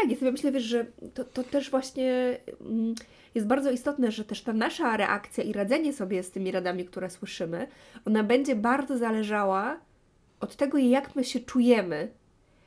Tak, 0.02 0.12
ja 0.12 0.18
sobie 0.18 0.32
myślę, 0.32 0.52
wiesz, 0.52 0.64
że 0.64 0.86
to, 1.14 1.24
to 1.24 1.44
też 1.44 1.70
właśnie 1.72 2.38
mm, 2.62 2.96
jest 3.36 3.48
bardzo 3.48 3.72
istotne, 3.72 4.12
że 4.12 4.26
też 4.26 4.42
ta 4.42 4.54
nasza 4.54 4.98
reakcja 4.98 5.44
i 5.44 5.54
radzenie 5.54 5.94
sobie 5.94 6.24
z 6.24 6.32
tymi 6.32 6.52
radami, 6.52 6.86
które 6.86 7.10
słyszymy, 7.10 7.68
ona 8.06 8.24
będzie 8.24 8.56
bardzo 8.56 8.98
zależała 8.98 9.80
od 10.40 10.56
tego, 10.56 10.78
jak 10.78 11.16
my 11.16 11.24
się 11.24 11.40
czujemy. 11.40 12.12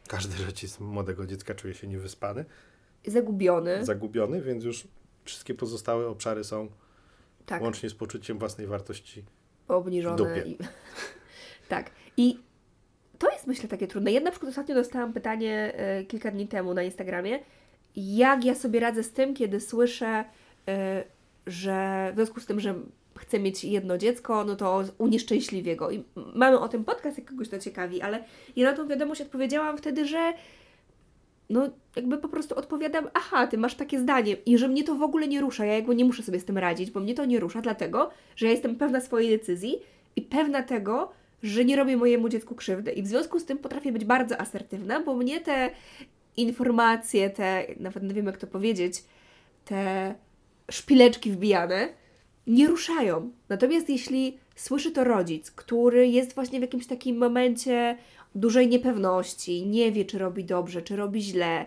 Każdy 0.09 0.45
rodzic 0.45 0.81
młodego 0.81 1.27
dziecka 1.27 1.55
czuje 1.55 1.75
się 1.75 1.87
niewyspany, 1.87 2.45
Zagubiony. 3.07 3.85
zagubiony, 3.85 4.43
więc 4.43 4.65
już 4.65 4.89
wszystkie 5.25 5.55
pozostałe 5.55 6.09
obszary 6.09 6.45
są 6.45 6.69
tak. 7.49 7.63
łącznie 7.63 7.91
z 7.91 7.95
poczuciem 7.95 8.39
własnej 8.39 8.67
wartości. 8.67 9.25
Obniżone. 9.69 10.43
I... 10.47 10.59
tak. 11.69 11.91
I 12.17 12.39
to 13.19 13.31
jest 13.31 13.47
myślę 13.47 13.69
takie 13.69 13.87
trudne. 13.87 14.13
Ja 14.13 14.21
na 14.21 14.31
przykład 14.31 14.51
ostatnio 14.51 14.75
dostałam 14.75 15.13
pytanie 15.13 15.75
e, 15.75 16.05
kilka 16.05 16.31
dni 16.31 16.49
temu 16.49 16.75
na 16.75 16.83
Instagramie, 16.83 17.39
jak 17.97 18.45
ja 18.45 18.55
sobie 18.55 18.81
radzę 18.81 19.03
z 19.03 19.13
tym, 19.13 19.35
kiedy 19.35 19.61
słyszę, 19.61 20.25
e, 20.69 21.05
że 21.47 22.11
w 22.13 22.17
związku 22.17 22.41
z 22.41 22.47
tym, 22.47 22.61
że 22.61 22.75
chcę 23.19 23.39
mieć 23.39 23.65
jedno 23.65 23.99
dziecko, 23.99 24.45
no 24.45 24.57
to 24.57 24.85
unieszczęśliwię 24.99 25.77
go. 25.77 25.91
I 25.91 26.05
mamy 26.35 26.59
o 26.59 26.69
tym 26.69 26.85
podcast, 26.85 27.19
jak 27.19 27.27
kogoś 27.27 27.49
to 27.49 27.59
ciekawi, 27.59 28.01
ale 28.01 28.25
ja 28.57 28.71
na 28.71 28.77
tą 28.77 28.89
wiadomość 28.89 29.21
odpowiedziałam 29.21 29.79
wtedy, 29.79 30.07
że 30.07 30.33
no 31.51 31.69
jakby 31.97 32.19
po 32.19 32.29
prostu 32.29 32.55
odpowiadam, 32.55 33.09
aha, 33.15 33.47
ty 33.47 33.59
masz 33.59 33.75
takie 33.75 34.01
zdanie 34.01 34.37
i 34.47 34.59
że 34.59 34.69
mnie 34.69 34.85
to 34.85 34.95
w 34.95 35.03
ogóle 35.03 35.29
nie 35.29 35.41
rusza, 35.41 35.65
ja 35.65 35.75
jakby 35.75 35.95
nie 35.95 36.05
muszę 36.05 36.23
sobie 36.23 36.41
z 36.41 36.45
tym 36.45 36.59
radzić, 36.59 36.91
bo 36.91 37.01
mnie 37.01 37.15
to 37.15 37.25
nie 37.25 37.41
rusza, 37.41 37.61
dlatego, 37.61 38.11
że 38.37 38.47
ja 38.47 38.53
jestem 38.53 38.77
pewna 38.77 39.01
swojej 39.01 39.39
decyzji 39.39 39.79
i 40.17 40.23
pewna 40.23 40.63
tego, 40.63 41.13
że 41.43 41.65
nie 41.65 41.77
robię 41.77 41.97
mojemu 41.97 42.29
dziecku 42.29 42.55
krzywdy 42.55 42.93
i 42.93 43.03
w 43.03 43.07
związku 43.07 43.41
z 43.41 43.45
tym 43.45 43.59
potrafię 43.59 43.93
być 43.93 44.05
bardzo 44.05 44.41
asertywna, 44.41 45.01
bo 45.01 45.15
mnie 45.15 45.41
te 45.41 45.71
informacje, 46.37 47.31
te, 47.31 47.67
nawet 47.81 48.03
nie 48.03 48.15
wiem 48.15 48.27
jak 48.27 48.39
to 48.39 48.47
powiedzieć, 48.47 49.05
te 49.65 50.15
szpileczki 50.71 51.31
wbijane 51.31 51.89
nie 52.47 52.67
ruszają. 52.67 53.31
Natomiast 53.49 53.91
jeśli 53.91 54.39
słyszy 54.57 54.91
to 54.91 55.05
rodzic, 55.05 55.51
który 55.51 56.09
jest 56.09 56.35
właśnie 56.35 56.59
w 56.59 56.63
jakimś 56.63 56.87
takim 56.87 57.17
momencie 57.17 57.97
dużej 58.35 58.69
niepewności, 58.69 59.67
nie 59.67 59.93
wie, 59.93 60.05
czy 60.05 60.19
robi 60.19 60.45
dobrze, 60.45 60.83
czy 60.83 60.97
robi 60.97 61.23
źle, 61.23 61.67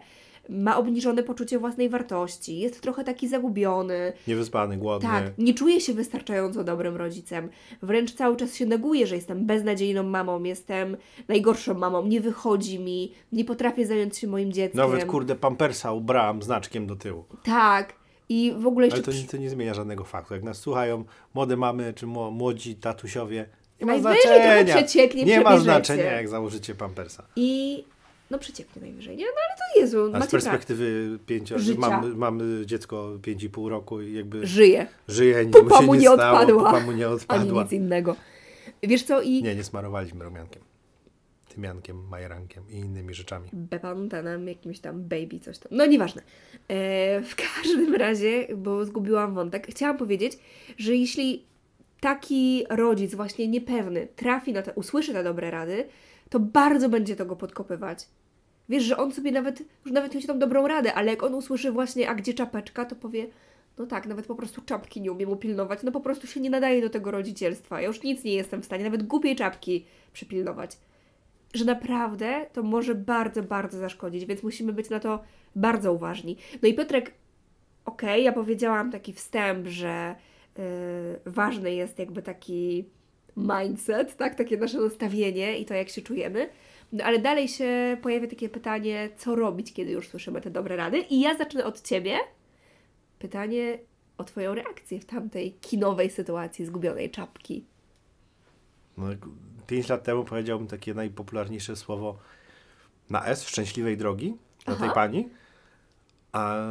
ma 0.49 0.77
obniżone 0.77 1.23
poczucie 1.23 1.59
własnej 1.59 1.89
wartości, 1.89 2.59
jest 2.59 2.81
trochę 2.81 3.03
taki 3.03 3.27
zagubiony, 3.27 4.13
Niewyspany, 4.27 4.77
głodny. 4.77 5.09
tak, 5.09 5.37
nie 5.37 5.53
czuję 5.53 5.81
się 5.81 5.93
wystarczająco 5.93 6.63
dobrym 6.63 6.95
rodzicem. 6.95 7.49
Wręcz 7.81 8.13
cały 8.13 8.35
czas 8.35 8.55
się 8.55 8.65
neguję, 8.65 9.07
że 9.07 9.15
jestem 9.15 9.45
beznadziejną 9.45 10.03
mamą, 10.03 10.43
jestem 10.43 10.97
najgorszą 11.27 11.73
mamą, 11.73 12.05
nie 12.07 12.21
wychodzi 12.21 12.79
mi, 12.79 13.11
nie 13.31 13.45
potrafię 13.45 13.85
zająć 13.87 14.17
się 14.17 14.27
moim 14.27 14.51
dzieckiem. 14.53 14.77
Nawet 14.81 15.05
kurde 15.05 15.35
pampersa 15.35 15.91
ubrałam 15.91 16.41
znaczkiem 16.43 16.87
do 16.87 16.95
tyłu. 16.95 17.25
Tak. 17.43 17.93
I 18.29 18.53
w 18.57 18.67
ogóle 18.67 18.87
jeszcze. 18.87 19.11
Ale 19.11 19.21
to, 19.23 19.31
to 19.31 19.37
nie 19.37 19.49
zmienia 19.49 19.73
żadnego 19.73 20.03
faktu. 20.03 20.33
Jak 20.33 20.43
nas 20.43 20.57
słuchają 20.57 21.03
młode 21.33 21.57
mamy 21.57 21.93
czy 21.93 22.07
mło- 22.07 22.31
młodzi 22.31 22.75
tatusiowie, 22.75 23.45
nie 23.81 23.85
ma 23.87 23.93
Najwyżej 23.93 24.17
trochę 24.21 24.37
znaczenia. 24.43 24.75
przecieknie, 24.75 25.23
nie 25.25 25.41
ma 25.41 25.57
znaczenia, 25.57 26.11
jak 26.11 26.27
założycie 26.29 26.75
pampersa. 26.75 27.23
I. 27.35 27.83
No 28.31 28.39
przecieknie 28.39 28.81
najwyżej, 28.81 29.17
nie? 29.17 29.25
No 29.25 29.31
ale 29.49 29.57
to 29.57 29.79
Jezu, 29.79 29.97
A 30.03 30.07
z 30.09 30.11
macie 30.11 30.19
rację. 30.23 30.39
perspektywy 30.39 31.19
Życia. 31.55 31.79
mamy, 31.79 32.15
mamy 32.15 32.65
dziecko 32.65 33.11
5,5 33.21 33.67
roku 33.69 34.01
i 34.01 34.13
jakby 34.13 34.47
Żyje. 34.47 34.87
żyje, 35.07 35.45
nic 35.45 35.55
Pupa 35.57 35.81
mu 35.81 35.87
mu 35.87 35.93
nie, 35.93 35.99
nie 35.99 36.05
stało, 36.13 36.39
odpadła. 36.39 36.63
pupa 36.71 36.79
mu 36.85 36.91
nie 36.91 37.05
Ani 37.05 37.15
odpadła. 37.15 37.63
nic 37.63 37.71
innego. 37.71 38.15
Wiesz 38.83 39.03
co? 39.03 39.21
I. 39.21 39.43
Nie, 39.43 39.55
nie 39.55 39.63
smarowaliśmy 39.63 40.23
rumiankiem. 40.23 40.61
Tymiankiem, 41.53 42.07
majerankiem 42.07 42.63
i 42.69 42.75
innymi 42.75 43.13
rzeczami. 43.13 43.49
Bepantanem, 43.53 44.47
jakimś 44.47 44.79
tam 44.79 45.01
baby, 45.03 45.39
coś 45.39 45.57
tam. 45.57 45.67
No 45.71 45.85
nieważne. 45.85 46.21
E, 46.67 47.21
w 47.21 47.35
każdym 47.35 47.95
razie, 47.95 48.47
bo 48.57 48.85
zgubiłam 48.85 49.33
wątek, 49.33 49.67
chciałam 49.69 49.97
powiedzieć, 49.97 50.37
że 50.77 50.95
jeśli 50.95 51.43
taki 52.01 52.65
rodzic 52.69 53.15
właśnie 53.15 53.47
niepewny 53.47 54.07
trafi 54.15 54.53
na 54.53 54.61
te, 54.61 54.73
usłyszy 54.73 55.13
te 55.13 55.23
dobre 55.23 55.51
rady, 55.51 55.87
to 56.29 56.39
bardzo 56.39 56.89
będzie 56.89 57.15
to 57.15 57.25
go 57.25 57.35
podkopywać. 57.35 58.07
Wiesz, 58.69 58.83
że 58.83 58.97
on 58.97 59.11
sobie 59.11 59.31
nawet, 59.31 59.59
już 59.85 59.93
nawet 59.93 60.15
mieć 60.15 60.27
tą 60.27 60.39
dobrą 60.39 60.67
radę, 60.67 60.93
ale 60.93 61.11
jak 61.11 61.23
on 61.23 61.33
usłyszy 61.33 61.71
właśnie, 61.71 62.09
a 62.09 62.15
gdzie 62.15 62.33
czapeczka, 62.33 62.85
to 62.85 62.95
powie, 62.95 63.27
no 63.77 63.85
tak, 63.85 64.07
nawet 64.07 64.27
po 64.27 64.35
prostu 64.35 64.61
czapki 64.61 65.01
nie 65.01 65.11
umiem 65.11 65.29
upilnować, 65.29 65.79
no 65.83 65.91
po 65.91 66.01
prostu 66.01 66.27
się 66.27 66.39
nie 66.39 66.49
nadaje 66.49 66.81
do 66.81 66.89
tego 66.89 67.11
rodzicielstwa. 67.11 67.81
Ja 67.81 67.87
już 67.87 68.03
nic 68.03 68.23
nie 68.23 68.33
jestem 68.33 68.61
w 68.61 68.65
stanie, 68.65 68.83
nawet 68.83 69.03
głupiej 69.03 69.35
czapki 69.35 69.85
przypilnować 70.13 70.77
że 71.53 71.65
naprawdę 71.65 72.45
to 72.53 72.63
może 72.63 72.95
bardzo, 72.95 73.43
bardzo 73.43 73.79
zaszkodzić, 73.79 74.25
więc 74.25 74.43
musimy 74.43 74.73
być 74.73 74.89
na 74.89 74.99
to 74.99 75.23
bardzo 75.55 75.93
uważni. 75.93 76.37
No 76.61 76.67
i 76.67 76.73
Piotrek, 76.73 77.13
okej, 77.85 78.23
ja 78.23 78.31
powiedziałam 78.31 78.91
taki 78.91 79.13
wstęp, 79.13 79.67
że 79.67 80.15
ważny 81.25 81.73
jest 81.73 81.99
jakby 81.99 82.21
taki 82.21 82.85
mindset, 83.37 84.17
tak, 84.17 84.35
takie 84.35 84.57
nasze 84.57 84.77
nastawienie 84.77 85.57
i 85.57 85.65
to, 85.65 85.73
jak 85.73 85.89
się 85.89 86.01
czujemy. 86.01 86.49
No 86.91 87.03
ale 87.03 87.19
dalej 87.19 87.47
się 87.47 87.97
pojawia 88.01 88.27
takie 88.27 88.49
pytanie, 88.49 89.09
co 89.17 89.35
robić, 89.35 89.73
kiedy 89.73 89.91
już 89.91 90.07
słyszymy 90.07 90.41
te 90.41 90.49
dobre 90.49 90.75
rady. 90.75 90.99
I 90.99 91.21
ja 91.21 91.37
zacznę 91.37 91.65
od 91.65 91.81
Ciebie. 91.81 92.17
Pytanie 93.19 93.79
o 94.17 94.23
Twoją 94.23 94.55
reakcję 94.55 94.99
w 94.99 95.05
tamtej 95.05 95.53
kinowej 95.53 96.09
sytuacji 96.09 96.65
zgubionej 96.65 97.11
czapki. 97.11 97.65
No, 98.97 99.07
pięć 99.67 99.89
lat 99.89 100.03
temu 100.03 100.23
powiedziałbym 100.23 100.67
takie 100.67 100.93
najpopularniejsze 100.93 101.75
słowo 101.75 102.17
na 103.09 103.25
S, 103.25 103.47
szczęśliwej 103.47 103.97
drogi 103.97 104.37
dla 104.65 104.75
tej 104.75 104.89
pani. 104.89 105.29
A 106.31 106.65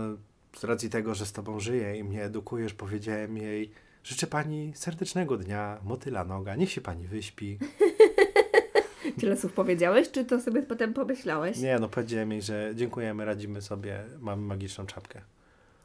z 0.57 0.64
racji 0.64 0.90
tego, 0.90 1.14
że 1.14 1.26
z 1.26 1.33
tobą 1.33 1.61
żyję 1.61 1.97
i 1.97 2.04
mnie 2.04 2.25
edukujesz, 2.25 2.75
powiedziałem 2.75 3.37
jej, 3.37 3.71
życzę 4.04 4.26
pani 4.26 4.73
serdecznego 4.75 5.37
dnia, 5.37 5.78
motyla 5.85 6.25
noga, 6.25 6.57
niech 6.57 6.71
się 6.71 6.80
pani 6.80 7.07
wyśpi. 7.07 7.59
Tyle 9.21 9.37
słów 9.37 9.52
powiedziałeś, 9.52 10.11
czy 10.11 10.25
to 10.25 10.40
sobie 10.40 10.62
potem 10.62 10.95
pomyślałeś? 10.95 11.59
Nie, 11.59 11.78
no 11.78 11.88
powiedziałem 11.88 12.33
jej, 12.33 12.42
że 12.42 12.73
dziękujemy, 12.75 13.25
radzimy 13.25 13.62
sobie, 13.62 14.04
mamy 14.21 14.42
magiczną 14.42 14.87
czapkę. 14.87 15.21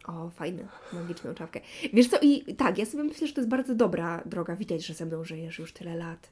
O, 0.07 0.29
fajne, 0.29 0.67
magiczną 0.93 1.34
czapkę. 1.34 1.62
Wiesz 1.93 2.07
co, 2.07 2.17
i 2.22 2.55
tak, 2.55 2.77
ja 2.77 2.86
sobie 2.86 3.03
myślę, 3.03 3.27
że 3.27 3.34
to 3.34 3.41
jest 3.41 3.50
bardzo 3.50 3.75
dobra 3.75 4.24
droga. 4.25 4.55
Widać, 4.55 4.86
że 4.86 4.93
ze 4.93 5.05
mną 5.05 5.24
żyjesz 5.24 5.60
już 5.60 5.74
tyle 5.74 5.95
lat. 5.95 6.29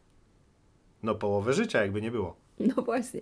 No 1.03 1.15
połowę 1.15 1.53
życia 1.53 1.81
jakby 1.81 2.01
nie 2.01 2.11
było. 2.11 2.42
No 2.75 2.83
właśnie. 2.83 3.22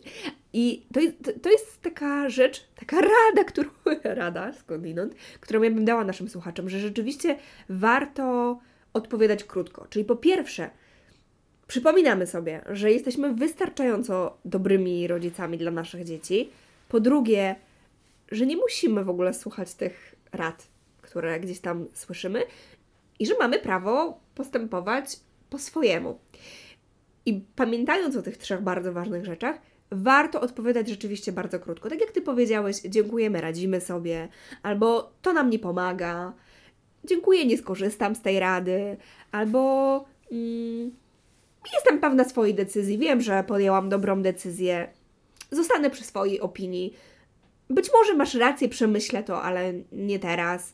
I 0.54 0.86
to 0.94 1.00
jest, 1.00 1.18
to- 1.42 1.50
jest 1.50 1.82
taka 1.82 2.30
rzecz, 2.30 2.68
taka 2.76 3.02
rada, 3.02 3.44
którą, 3.48 3.70
rada 4.04 4.54
skądinąd, 4.54 5.16
którą 5.40 5.62
ja 5.62 5.72
bym 5.72 5.86
dała 5.86 6.04
naszym 6.04 6.30
słuchaczom, 6.30 6.70
że 6.70 6.80
rzeczywiście 6.80 7.38
warto 7.70 8.60
odpowiadać 8.94 9.44
krótko. 9.44 9.88
Czyli 9.90 10.06
po 10.06 10.16
pierwsze, 10.16 10.70
przypominamy 11.68 12.28
sobie, 12.28 12.62
że 12.70 12.92
jesteśmy 12.92 13.34
wystarczająco 13.34 14.38
dobrymi 14.46 15.08
rodzicami 15.08 15.58
dla 15.58 15.72
naszych 15.72 16.04
dzieci. 16.04 16.50
Po 16.90 17.00
drugie, 17.00 17.56
że 18.32 18.46
nie 18.46 18.58
musimy 18.58 19.04
w 19.04 19.10
ogóle 19.10 19.34
słuchać 19.34 19.74
tych 19.74 20.16
rad, 20.32 20.68
które 21.02 21.40
gdzieś 21.40 21.60
tam 21.60 21.88
słyszymy 21.94 22.44
i 23.20 23.26
że 23.26 23.34
mamy 23.40 23.60
prawo 23.60 24.20
postępować 24.36 25.20
po 25.50 25.60
swojemu. 25.60 26.20
I 27.26 27.46
pamiętając 27.56 28.16
o 28.16 28.22
tych 28.22 28.38
trzech 28.38 28.62
bardzo 28.62 28.94
ważnych 28.94 29.26
rzeczach, 29.26 29.62
warto 29.92 30.42
odpowiadać 30.42 30.90
rzeczywiście 30.90 31.32
bardzo 31.32 31.60
krótko. 31.60 31.90
Tak 31.90 32.02
jak 32.02 32.12
Ty 32.12 32.22
powiedziałeś, 32.22 32.82
dziękujemy, 32.82 33.42
radzimy 33.42 33.82
sobie, 33.82 34.28
albo 34.64 35.12
to 35.22 35.34
nam 35.34 35.50
nie 35.50 35.60
pomaga, 35.60 36.34
dziękuję, 37.04 37.46
nie 37.46 37.58
skorzystam 37.58 38.16
z 38.16 38.22
tej 38.22 38.40
rady, 38.40 38.98
albo 39.32 40.06
mm, 40.32 40.92
jestem 41.74 42.00
pewna 42.00 42.24
swojej 42.24 42.56
decyzji, 42.56 42.98
wiem, 42.98 43.22
że 43.22 43.44
podjęłam 43.44 43.90
dobrą 43.90 44.22
decyzję, 44.22 44.88
zostanę 45.52 45.90
przy 45.90 46.04
swojej 46.04 46.40
opinii. 46.40 46.94
Być 47.70 47.90
może 47.94 48.16
masz 48.16 48.36
rację, 48.36 48.70
przemyślę 48.70 49.24
to, 49.24 49.42
ale 49.42 49.74
nie 49.92 50.20
teraz. 50.20 50.74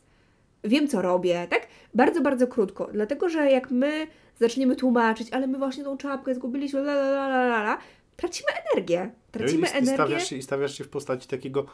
Wiem, 0.64 0.88
co 0.88 1.02
robię, 1.02 1.48
tak? 1.50 1.68
Bardzo, 1.94 2.22
bardzo 2.22 2.48
krótko. 2.48 2.90
Dlatego, 2.94 3.30
że 3.30 3.52
jak 3.52 3.72
my 3.72 4.08
zaczniemy 4.40 4.76
tłumaczyć, 4.76 5.34
ale 5.34 5.48
my 5.48 5.58
właśnie 5.58 5.84
tą 5.84 5.98
czapkę 5.98 6.36
zgubiliśmy, 6.36 6.80
la 6.80 6.92
la 6.94 7.28
la 7.28 7.46
la 7.46 7.62
la, 7.64 7.78
tracimy 8.18 8.50
energię. 8.74 9.12
Tracimy 9.32 9.62
No 9.62 9.68
I, 9.68 9.70
i, 9.70 9.78
energię. 9.78 9.94
stawiasz, 9.94 10.30
się- 10.30 10.36
I 10.36 10.42
stawiasz 10.44 10.78
się 10.78 10.84
w 10.84 10.90
postaci 10.90 11.28
takiego 11.28 11.66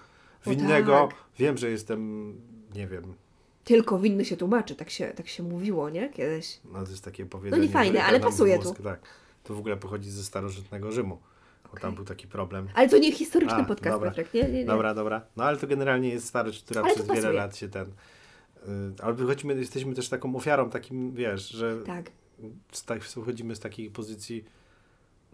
winnego, 0.47 1.07
tak. 1.09 1.17
wiem, 1.39 1.57
że 1.57 1.69
jestem, 1.69 2.33
nie 2.75 2.87
wiem, 2.87 3.13
Tylko 3.63 3.99
winny 3.99 4.25
się 4.25 4.37
tłumaczy, 4.37 4.75
tak 4.75 4.89
się, 4.89 5.07
tak 5.15 5.27
się 5.27 5.43
mówiło, 5.43 5.89
nie? 5.89 6.09
Kiedyś. 6.09 6.59
no 6.73 6.83
to 6.83 6.89
jest 6.91 7.03
takie 7.05 7.25
powiedzenie. 7.25 7.61
nie 7.67 7.69
fajne, 7.73 8.03
ale 8.03 8.19
pasuje 8.19 8.57
mózg, 8.57 8.81
Tak. 8.83 8.99
To 9.43 9.53
w 9.53 9.59
ogóle 9.59 9.77
pochodzi 9.77 10.09
ze 10.09 10.23
starożytnego 10.23 10.91
Rzymu, 10.91 11.17
bo 11.73 11.79
tam 11.79 11.95
był 11.95 12.05
taki 12.05 12.27
problem. 12.27 12.67
Ale 12.73 12.89
to 12.89 12.97
nie 12.97 13.11
historyczny 13.11 13.57
A, 13.57 13.63
podcast, 13.65 13.95
dobra. 13.95 14.09
Piotrek, 14.09 14.33
nie? 14.33 14.43
nie, 14.43 14.49
nie. 14.49 14.65
Dobra, 14.65 14.93
dobra. 14.93 15.21
No 15.37 15.43
ale 15.43 15.57
to 15.57 15.67
generalnie 15.67 16.09
jest 16.09 16.27
starość, 16.27 16.63
która 16.63 16.81
Ale 16.81 16.93
przez 16.95 17.07
wiele 17.07 17.33
lat 17.33 17.57
się 17.57 17.69
ten... 17.69 17.85
y, 17.87 17.91
Ale 19.03 19.13
wychodzimy, 19.13 19.53
jesteśmy 19.55 19.93
też 19.95 20.09
taką 20.09 20.35
ofiarą, 20.35 20.69
takim, 20.69 21.11
wiesz, 21.13 21.49
że 21.49 21.77
Tak. 21.85 22.11
Tak, 22.85 22.99
wychodzimy 22.99 23.55
z 23.55 23.59
takiej 23.59 23.89
pozycji... 23.91 24.45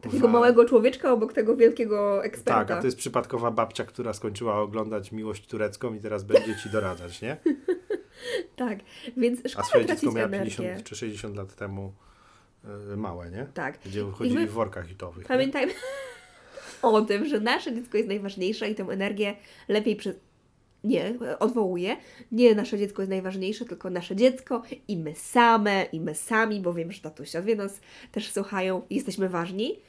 Takiego 0.01 0.27
wa- 0.27 0.33
małego 0.33 0.65
człowieczka 0.65 1.11
obok 1.13 1.33
tego 1.33 1.55
wielkiego 1.55 2.23
eksperta. 2.23 2.65
Tak, 2.65 2.71
a 2.71 2.81
to 2.81 2.87
jest 2.87 2.97
przypadkowa 2.97 3.51
babcia, 3.51 3.83
która 3.85 4.13
skończyła 4.13 4.59
oglądać 4.61 5.11
Miłość 5.11 5.47
Turecką 5.47 5.93
i 5.93 5.99
teraz 5.99 6.23
będzie 6.23 6.55
ci 6.63 6.69
doradzać, 6.69 7.21
nie? 7.21 7.37
Tak, 8.55 8.79
więc 9.17 9.39
A 9.45 9.49
szkoda 9.49 9.67
swoje 9.67 9.85
tracić 9.85 10.01
dziecko 10.01 10.15
miała 10.15 10.27
energię. 10.27 10.55
50 10.55 10.83
czy 10.83 10.95
60 10.95 11.35
lat 11.35 11.55
temu 11.55 11.93
y, 12.93 12.97
małe, 12.97 13.31
nie? 13.31 13.47
Tak. 13.53 13.79
Gdzie 13.85 14.03
chodzili 14.11 14.35
my- 14.35 14.47
w 14.47 14.51
workach 14.51 14.87
hitowych. 14.87 15.27
Pamiętajmy 15.27 15.73
o 16.81 17.01
tym, 17.01 17.25
że 17.25 17.39
nasze 17.39 17.73
dziecko 17.75 17.97
jest 17.97 18.09
najważniejsze 18.09 18.69
i 18.69 18.75
tę 18.75 18.83
energię 18.83 19.35
lepiej 19.67 19.95
przy... 19.95 20.19
Nie, 20.83 21.13
odwołuję. 21.39 21.97
Nie 22.31 22.55
nasze 22.55 22.77
dziecko 22.77 23.01
jest 23.01 23.09
najważniejsze, 23.09 23.65
tylko 23.65 23.89
nasze 23.89 24.15
dziecko 24.15 24.63
i 24.87 24.97
my 24.97 25.15
same, 25.15 25.83
i 25.83 25.99
my 25.99 26.15
sami, 26.15 26.59
bo 26.59 26.73
wiem, 26.73 26.91
że 26.91 27.01
tatusiowie 27.01 27.55
nas 27.55 27.81
też 28.11 28.31
słuchają 28.31 28.81
i 28.89 28.95
jesteśmy 28.95 29.29
ważni, 29.29 29.79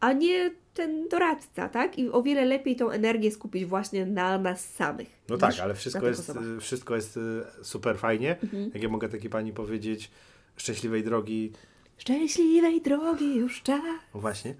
a 0.00 0.12
nie 0.12 0.50
ten 0.74 1.08
doradca, 1.08 1.68
tak? 1.68 1.98
I 1.98 2.10
o 2.10 2.22
wiele 2.22 2.44
lepiej 2.44 2.76
tą 2.76 2.90
energię 2.90 3.30
skupić 3.30 3.64
właśnie 3.64 4.06
na 4.06 4.38
nas 4.38 4.74
samych. 4.74 5.08
No 5.28 5.36
tak, 5.38 5.54
ale 5.60 5.68
na 5.68 5.74
wszystko 5.74 6.08
jest, 6.08 6.20
osobach. 6.20 6.44
y, 6.44 6.60
wszystko 6.60 6.94
jest 6.94 7.16
y, 7.16 7.20
super 7.62 7.98
fajnie. 7.98 8.36
Mhm. 8.42 8.70
Jak 8.74 8.82
ja 8.82 8.88
mogę 8.88 9.08
takiej 9.08 9.30
pani 9.30 9.52
powiedzieć, 9.52 10.10
szczęśliwej 10.56 11.04
drogi, 11.04 11.52
Szczęśliwej 11.98 12.82
drogi 12.82 13.36
już 13.36 13.62
czas. 13.62 13.82
no 14.14 14.20
właśnie, 14.20 14.54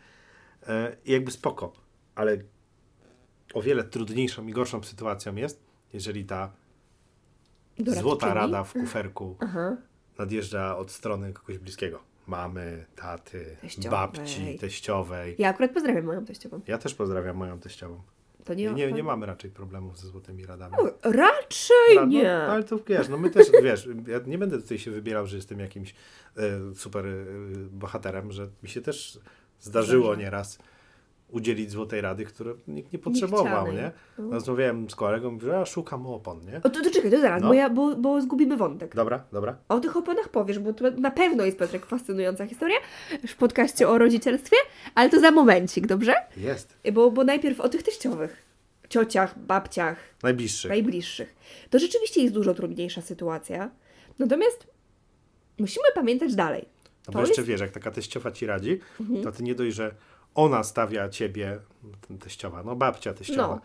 e, 0.68 0.96
jakby 1.06 1.30
spoko, 1.30 1.72
ale 2.14 2.38
o 3.54 3.62
wiele 3.62 3.84
trudniejszą 3.84 4.46
i 4.46 4.52
gorszą 4.52 4.82
sytuacją 4.82 5.36
jest, 5.36 5.65
jeżeli 5.96 6.24
ta 6.24 6.52
Doradczyni. 7.78 8.02
złota 8.02 8.34
rada 8.34 8.64
w 8.64 8.72
kuferku 8.72 9.36
Aha. 9.40 9.76
nadjeżdża 10.18 10.76
od 10.76 10.90
strony 10.90 11.32
kogoś 11.32 11.58
bliskiego. 11.58 12.00
Mamy, 12.26 12.84
taty, 12.96 13.56
Teściowej. 13.60 13.90
babci, 13.90 14.58
teściowej. 14.58 15.34
Ja 15.38 15.48
akurat 15.48 15.70
pozdrawiam 15.72 16.04
moją 16.04 16.24
teściową. 16.24 16.60
Ja 16.66 16.78
też 16.78 16.94
pozdrawiam 16.94 17.36
moją 17.36 17.58
teściową. 17.58 18.00
To 18.44 18.54
nie, 18.54 18.72
Nie, 18.74 18.92
nie, 18.92 19.02
mamy 19.02 19.26
raczej 19.26 19.50
problemów 19.50 19.98
ze 19.98 20.08
złotymi 20.08 20.46
radami. 20.46 20.74
O, 20.76 21.10
Raczej 21.10 21.96
No, 21.96 22.04
nie. 22.04 22.22
No, 22.24 22.30
ale 22.52 22.64
to 22.64 22.78
wiesz, 22.88 23.08
no 23.08 23.18
my 23.18 23.30
też, 23.30 23.46
wiesz, 23.64 23.88
ja 24.06 24.18
nie 24.26 24.38
będę 24.38 24.58
tutaj 24.62 24.78
się 24.78 24.90
wybierał, 24.90 25.26
że 25.26 25.36
jestem 25.36 25.60
jakimś 25.60 25.94
e, 26.36 26.74
super 26.74 27.06
e, 27.06 27.24
bohaterem, 27.70 28.32
że 28.32 28.48
mi 28.62 28.68
się 28.68 28.80
też 28.80 29.18
zdarzyło 29.60 30.06
Zdarza. 30.06 30.20
nieraz 30.20 30.58
udzielić 31.30 31.70
złotej 31.70 32.00
rady, 32.00 32.24
które 32.24 32.54
nikt 32.68 32.92
nie 32.92 32.98
potrzebował, 32.98 33.44
chcianej. 33.64 33.74
nie? 33.82 33.90
No. 34.18 34.30
Rozmawiałem 34.30 34.90
z 34.90 34.94
kolegą, 34.96 35.30
mówił, 35.30 35.48
że 35.48 35.54
ja 35.54 35.64
szukam 35.66 36.06
opon, 36.06 36.40
nie? 36.46 36.56
O, 36.56 36.70
to, 36.70 36.82
to 36.82 36.90
czekaj, 36.90 37.10
to 37.10 37.20
zaraz, 37.20 37.42
No. 37.42 37.48
bo, 37.48 37.54
ja, 37.54 37.70
bo, 37.70 37.96
bo 37.96 38.20
zgubimy 38.20 38.56
wątek. 38.56 38.94
Dobra, 38.94 39.24
dobra. 39.32 39.56
O 39.68 39.80
tych 39.80 39.96
oponach 39.96 40.28
powiesz, 40.28 40.58
bo 40.58 40.72
to 40.72 40.90
na 40.90 41.10
pewno 41.10 41.44
jest 41.44 41.58
Piotrek 41.58 41.86
fascynująca 41.86 42.46
historia 42.46 42.76
w 43.28 43.36
podcaście 43.36 43.88
o 43.88 43.98
rodzicielstwie, 43.98 44.56
ale 44.94 45.10
to 45.10 45.20
za 45.20 45.30
momencik, 45.30 45.86
dobrze? 45.86 46.14
Jest. 46.36 46.76
Bo, 46.92 47.10
bo 47.10 47.24
najpierw 47.24 47.60
o 47.60 47.68
tych 47.68 47.82
teściowych, 47.82 48.42
ciociach, 48.88 49.38
babciach, 49.38 49.96
Najbliższy. 50.22 50.68
najbliższych. 50.68 51.34
To 51.70 51.78
rzeczywiście 51.78 52.22
jest 52.22 52.34
dużo 52.34 52.54
trudniejsza 52.54 53.02
sytuacja. 53.02 53.70
Natomiast 54.18 54.66
musimy 55.58 55.84
pamiętać 55.94 56.34
dalej. 56.34 56.64
No 57.06 57.12
To 57.12 57.12
bo 57.12 57.20
jeszcze 57.20 57.30
jest- 57.32 57.38
Mhm. 57.38 57.46
wiesz, 57.54 57.60
jak 57.60 57.70
taka 57.70 57.90
teściowa 57.90 58.30
ci 58.32 58.46
radzi, 58.46 58.80
to 59.22 59.32
ty 59.32 59.42
nie 59.42 59.54
dość, 59.54 59.76
że 59.76 59.94
ona 60.36 60.64
stawia 60.64 61.08
ciebie, 61.08 61.58
teściowa, 62.20 62.62
no 62.62 62.76
babcia 62.76 63.14
teściowa, 63.14 63.60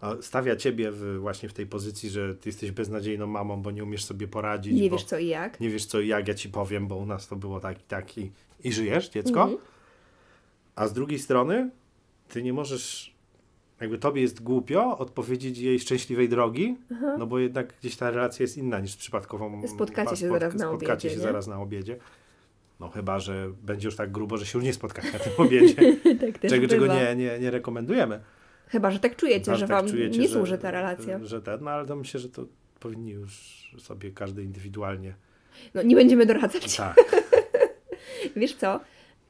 a 0.00 0.14
stawia 0.20 0.56
ciebie 0.56 0.90
w, 0.90 1.18
właśnie 1.20 1.48
w 1.48 1.52
tej 1.52 1.66
pozycji, 1.66 2.10
że 2.10 2.34
ty 2.34 2.48
jesteś 2.48 2.70
beznadziejną 2.70 3.26
mamą, 3.26 3.62
bo 3.62 3.70
nie 3.70 3.84
umiesz 3.84 4.04
sobie 4.04 4.28
poradzić. 4.28 4.80
Nie 4.80 4.90
wiesz 4.90 5.04
co 5.04 5.18
i 5.18 5.26
jak. 5.26 5.60
Nie 5.60 5.70
wiesz 5.70 5.86
co 5.86 6.00
i 6.00 6.08
jak, 6.08 6.28
ja 6.28 6.34
ci 6.34 6.48
powiem, 6.48 6.86
bo 6.86 6.96
u 6.96 7.06
nas 7.06 7.28
to 7.28 7.36
było 7.36 7.60
tak 7.60 7.80
i 7.80 7.84
tak 7.84 8.18
i, 8.18 8.32
i 8.64 8.72
żyjesz, 8.72 9.08
dziecko. 9.08 9.42
Mhm. 9.42 9.58
A 10.74 10.88
z 10.88 10.92
drugiej 10.92 11.18
strony, 11.18 11.70
ty 12.28 12.42
nie 12.42 12.52
możesz, 12.52 13.14
jakby 13.80 13.98
tobie 13.98 14.22
jest 14.22 14.42
głupio 14.42 14.98
odpowiedzieć 14.98 15.58
jej 15.58 15.80
szczęśliwej 15.80 16.28
drogi, 16.28 16.76
no 17.18 17.26
bo 17.26 17.38
jednak 17.38 17.74
gdzieś 17.80 17.96
ta 17.96 18.10
relacja 18.10 18.42
jest 18.42 18.56
inna 18.56 18.80
niż 18.80 18.92
z 18.92 18.96
przypadkową... 18.96 19.68
Spotkacie 19.68 20.16
się 20.16 20.28
zaraz 20.28 20.54
na 20.54 20.68
Spotkacie 20.68 20.92
obiedzie, 20.92 21.10
się 21.10 21.20
zaraz 21.20 21.46
na 21.46 21.60
obiedzie. 21.60 21.96
No 22.80 22.88
chyba, 22.88 23.18
że 23.18 23.52
będzie 23.62 23.88
już 23.88 23.96
tak 23.96 24.12
grubo, 24.12 24.36
że 24.36 24.46
się 24.46 24.58
już 24.58 24.64
nie 24.64 24.72
spotkacie 24.72 25.12
na 25.12 25.18
tym 25.18 25.32
obiedzie. 25.36 25.74
tak 26.20 26.38
też 26.38 26.50
czego 26.50 26.68
czego 26.68 26.86
nie, 26.86 27.16
nie, 27.16 27.38
nie 27.38 27.50
rekomendujemy. 27.50 28.20
Chyba, 28.68 28.90
że 28.90 28.98
tak 28.98 29.16
czujecie, 29.16 29.50
No, 29.50 29.56
że 29.56 29.68
tak 29.68 29.76
Wam 29.76 29.88
czujecie, 29.88 30.18
nie 30.18 30.28
że- 30.28 30.34
służy 30.34 30.58
ta 30.58 30.70
relacja. 30.70 31.24
Że 31.24 31.42
ten, 31.42 31.64
no 31.64 31.70
ale 31.70 31.86
to 31.86 31.96
myślę, 31.96 32.20
że 32.20 32.28
to 32.28 32.46
powinni 32.80 33.10
już 33.10 33.32
sobie 33.78 34.10
każdy 34.10 34.42
indywidualnie. 34.42 35.14
No, 35.74 35.82
nie 35.82 35.96
będziemy 35.96 36.26
doradzać. 36.26 36.76
Tak. 36.76 36.96
Wiesz 38.36 38.54
co? 38.54 38.80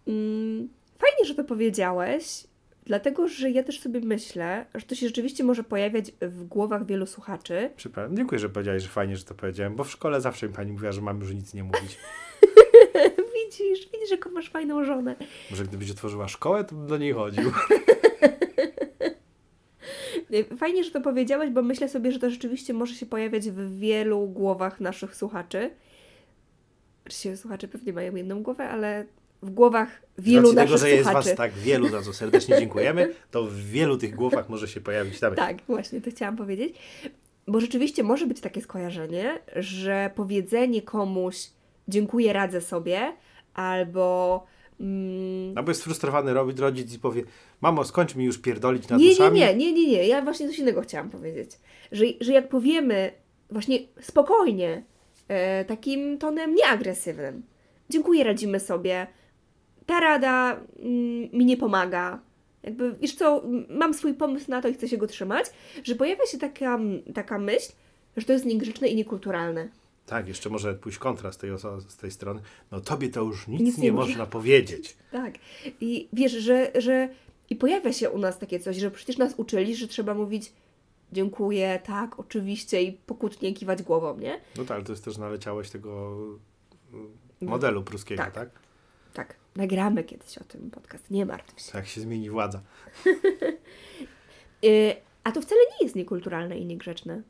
Mm, 0.06 0.68
fajnie, 0.98 1.24
że 1.24 1.34
to 1.34 1.44
powiedziałeś, 1.44 2.44
dlatego 2.84 3.28
że 3.28 3.50
ja 3.50 3.62
też 3.64 3.80
sobie 3.80 4.00
myślę, 4.00 4.66
że 4.74 4.82
to 4.86 4.94
się 4.94 5.06
rzeczywiście 5.06 5.44
może 5.44 5.64
pojawiać 5.64 6.12
w 6.20 6.44
głowach 6.44 6.86
wielu 6.86 7.06
słuchaczy. 7.06 7.70
Przepraszam, 7.76 8.16
dziękuję, 8.16 8.38
że 8.38 8.48
powiedziałeś, 8.48 8.82
że 8.82 8.88
fajnie, 8.88 9.16
że 9.16 9.24
to 9.24 9.34
powiedziałem, 9.34 9.76
bo 9.76 9.84
w 9.84 9.90
szkole 9.90 10.20
zawsze 10.20 10.48
mi 10.48 10.54
pani 10.54 10.72
mówiła, 10.72 10.92
że 10.92 11.00
mam 11.02 11.20
już 11.20 11.34
nic 11.34 11.54
nie 11.54 11.64
mówić. 11.64 11.98
Widzisz, 13.46 13.88
widzisz, 13.92 14.10
jaką 14.10 14.30
masz 14.30 14.50
fajną 14.50 14.84
żonę. 14.84 15.16
Może 15.50 15.64
gdybyś 15.64 15.90
otworzyła 15.90 16.28
szkołę, 16.28 16.64
to 16.64 16.74
bym 16.74 16.86
do 16.86 16.98
niej 16.98 17.12
chodził. 17.12 17.50
Fajnie, 20.58 20.84
że 20.84 20.90
to 20.90 21.00
powiedziałeś, 21.00 21.50
bo 21.50 21.62
myślę 21.62 21.88
sobie, 21.88 22.12
że 22.12 22.18
to 22.18 22.30
rzeczywiście 22.30 22.74
może 22.74 22.94
się 22.94 23.06
pojawiać 23.06 23.50
w 23.50 23.78
wielu 23.78 24.26
głowach 24.26 24.80
naszych 24.80 25.16
słuchaczy. 25.16 25.70
Oczywiście 27.04 27.36
słuchacze 27.36 27.68
pewnie 27.68 27.92
mają 27.92 28.14
jedną 28.14 28.42
głowę, 28.42 28.68
ale 28.68 29.06
w 29.42 29.50
głowach 29.50 30.02
wielu 30.18 30.52
naszych 30.52 30.68
tego, 30.68 30.78
że 30.78 30.90
jest 30.90 31.04
słuchaczy. 31.04 31.28
was 31.28 31.36
tak 31.36 31.52
wielu, 31.52 31.88
za 31.88 32.02
co 32.02 32.12
serdecznie 32.12 32.58
dziękujemy, 32.58 33.14
to 33.30 33.46
w 33.46 33.56
wielu 33.56 33.96
tych 33.96 34.14
głowach 34.14 34.48
może 34.48 34.68
się 34.68 34.80
pojawić 34.80 35.20
tam. 35.20 35.34
Tak, 35.34 35.56
właśnie 35.66 36.00
to 36.00 36.10
chciałam 36.10 36.36
powiedzieć. 36.36 36.74
Bo 37.48 37.60
rzeczywiście 37.60 38.02
może 38.02 38.26
być 38.26 38.40
takie 38.40 38.60
skojarzenie, 38.60 39.38
że 39.56 40.10
powiedzenie 40.14 40.82
komuś 40.82 41.50
dziękuję, 41.88 42.32
radzę 42.32 42.60
sobie, 42.60 43.12
albo 43.56 44.44
mm, 44.80 45.58
Albo 45.58 45.70
jest 45.70 45.80
sfrustrowany 45.80 46.34
robić 46.34 46.58
rodzic 46.58 46.94
i 46.94 46.98
powie, 46.98 47.22
mamo, 47.60 47.84
skończ 47.84 48.14
mi 48.14 48.24
już 48.24 48.38
pierdolić 48.38 48.88
nad 48.88 49.00
nie, 49.00 49.06
nie, 49.06 49.12
uszami. 49.12 49.40
nie, 49.40 49.54
nie, 49.54 49.72
nie, 49.72 49.86
nie, 49.86 50.06
ja 50.06 50.22
właśnie 50.22 50.48
coś 50.48 50.58
innego 50.58 50.80
chciałam 50.80 51.10
powiedzieć. 51.10 51.50
Że, 51.92 52.04
że 52.20 52.32
jak 52.32 52.48
powiemy 52.48 53.12
właśnie 53.50 53.78
spokojnie, 54.00 54.82
e, 55.28 55.64
takim 55.64 56.18
tonem 56.18 56.54
nieagresywnym, 56.54 57.42
dziękuję, 57.90 58.24
radzimy 58.24 58.60
sobie, 58.60 59.06
ta 59.86 60.00
rada 60.00 60.60
mm, 60.78 61.28
mi 61.32 61.44
nie 61.44 61.56
pomaga, 61.56 62.20
jakby, 62.62 62.96
wiesz 63.00 63.14
co, 63.14 63.42
mam 63.68 63.94
swój 63.94 64.14
pomysł 64.14 64.50
na 64.50 64.62
to 64.62 64.68
i 64.68 64.74
chcę 64.74 64.88
się 64.88 64.96
go 64.96 65.06
trzymać, 65.06 65.46
że 65.84 65.94
pojawia 65.94 66.26
się 66.26 66.38
taka, 66.38 66.78
taka 67.14 67.38
myśl, 67.38 67.72
że 68.16 68.26
to 68.26 68.32
jest 68.32 68.44
niegrzeczne 68.44 68.88
i 68.88 68.96
niekulturalne. 68.96 69.68
Tak, 70.06 70.28
jeszcze 70.28 70.50
może 70.50 70.74
pójść 70.74 70.98
kontra 70.98 71.32
z 71.32 71.38
tej, 71.38 71.50
z 71.88 71.96
tej 71.96 72.10
strony. 72.10 72.40
No 72.70 72.80
tobie 72.80 73.08
to 73.08 73.22
już 73.22 73.48
nic, 73.48 73.60
Nic 73.60 73.78
nie, 73.78 73.84
nie 73.84 73.92
można 73.92 74.26
powiedzieć. 74.26 74.96
Tak. 75.12 75.34
I 75.80 76.08
wiesz, 76.12 76.32
że, 76.32 76.70
że 76.74 77.08
i 77.50 77.56
pojawia 77.56 77.92
się 77.92 78.10
u 78.10 78.18
nas 78.18 78.38
takie 78.38 78.60
coś, 78.60 78.76
że 78.76 78.90
przecież 78.90 79.18
nas 79.18 79.34
uczyli, 79.36 79.76
że 79.76 79.88
trzeba 79.88 80.14
mówić 80.14 80.52
dziękuję, 81.12 81.80
tak, 81.84 82.20
oczywiście 82.20 82.82
i 82.82 82.92
pokutnie 82.92 83.52
kiwać 83.54 83.82
głową, 83.82 84.18
nie? 84.18 84.40
No 84.56 84.64
tak, 84.64 84.70
ale 84.76 84.84
to 84.84 84.92
jest 84.92 85.04
też 85.04 85.18
naleciałość 85.18 85.70
tego 85.70 86.16
mm, 86.92 87.10
modelu 87.40 87.82
pruskiego, 87.82 88.22
Tak. 88.22 88.34
tak? 88.34 88.48
Tak, 89.14 89.34
nagramy 89.56 90.04
kiedyś 90.04 90.38
o 90.38 90.44
tym 90.44 90.70
podcast, 90.70 91.10
nie 91.10 91.26
martw 91.26 91.60
się. 91.62 91.78
Jak 91.78 91.86
się 91.86 92.00
zmieni 92.00 92.30
władza. 92.30 92.60
Y, 94.64 94.96
a 95.24 95.32
to 95.32 95.40
wcale 95.40 95.60
nie 95.60 95.84
jest 95.86 95.96
niekulturalne 95.96 96.58
i 96.58 96.66
niegrzeczne. 96.66 97.22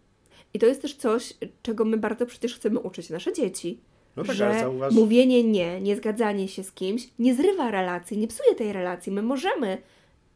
I 0.56 0.58
to 0.58 0.66
jest 0.66 0.82
też 0.82 0.94
coś, 0.94 1.34
czego 1.62 1.84
my 1.84 1.96
bardzo 1.96 2.26
przecież 2.26 2.56
chcemy 2.56 2.80
uczyć 2.80 3.10
nasze 3.10 3.32
dzieci. 3.32 3.80
No 4.16 4.24
tak, 4.24 4.36
że 4.36 4.52
zauważ- 4.60 4.94
mówienie 4.94 5.44
nie, 5.44 5.80
niezgadzanie 5.80 6.48
się 6.48 6.62
z 6.62 6.72
kimś 6.72 7.08
nie 7.18 7.34
zrywa 7.34 7.70
relacji, 7.70 8.18
nie 8.18 8.28
psuje 8.28 8.54
tej 8.54 8.72
relacji. 8.72 9.12
My 9.12 9.22
możemy 9.22 9.78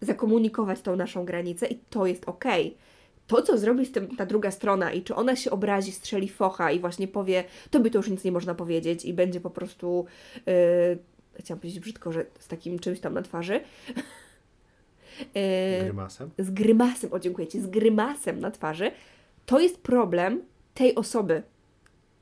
zakomunikować 0.00 0.80
tą 0.80 0.96
naszą 0.96 1.24
granicę 1.24 1.66
i 1.66 1.78
to 1.90 2.06
jest 2.06 2.28
okej. 2.28 2.76
to, 3.26 3.42
co 3.42 3.58
zrobi 3.58 3.86
z 3.86 3.92
tym 3.92 4.16
ta 4.16 4.26
druga 4.26 4.50
strona 4.50 4.92
i 4.92 5.02
czy 5.02 5.14
ona 5.14 5.36
się 5.36 5.50
obrazi, 5.50 5.92
strzeli 5.92 6.28
focha 6.28 6.70
i 6.70 6.80
właśnie 6.80 7.08
powie, 7.08 7.44
tobie 7.70 7.90
to 7.90 7.98
już 7.98 8.08
nic 8.08 8.24
nie 8.24 8.32
można 8.32 8.54
powiedzieć 8.54 9.04
i 9.04 9.12
będzie 9.12 9.40
po 9.40 9.50
prostu, 9.50 10.06
yy, 10.46 10.52
chciałam 11.34 11.60
powiedzieć 11.60 11.80
brzydko, 11.80 12.12
że 12.12 12.26
z 12.38 12.48
takim 12.48 12.78
czymś 12.78 13.00
tam 13.00 13.14
na 13.14 13.22
twarzy, 13.22 13.52
yy, 15.34 15.84
Grymasem. 15.84 16.30
z 16.38 16.50
grymasem, 16.50 17.12
o 17.12 17.18
dziękuję 17.18 17.46
Ci, 17.46 17.60
z 17.60 17.66
grymasem 17.66 18.40
na 18.40 18.50
twarzy, 18.50 18.90
to 19.50 19.60
jest 19.60 19.78
problem 19.82 20.42
tej 20.74 20.94
osoby, 20.94 21.42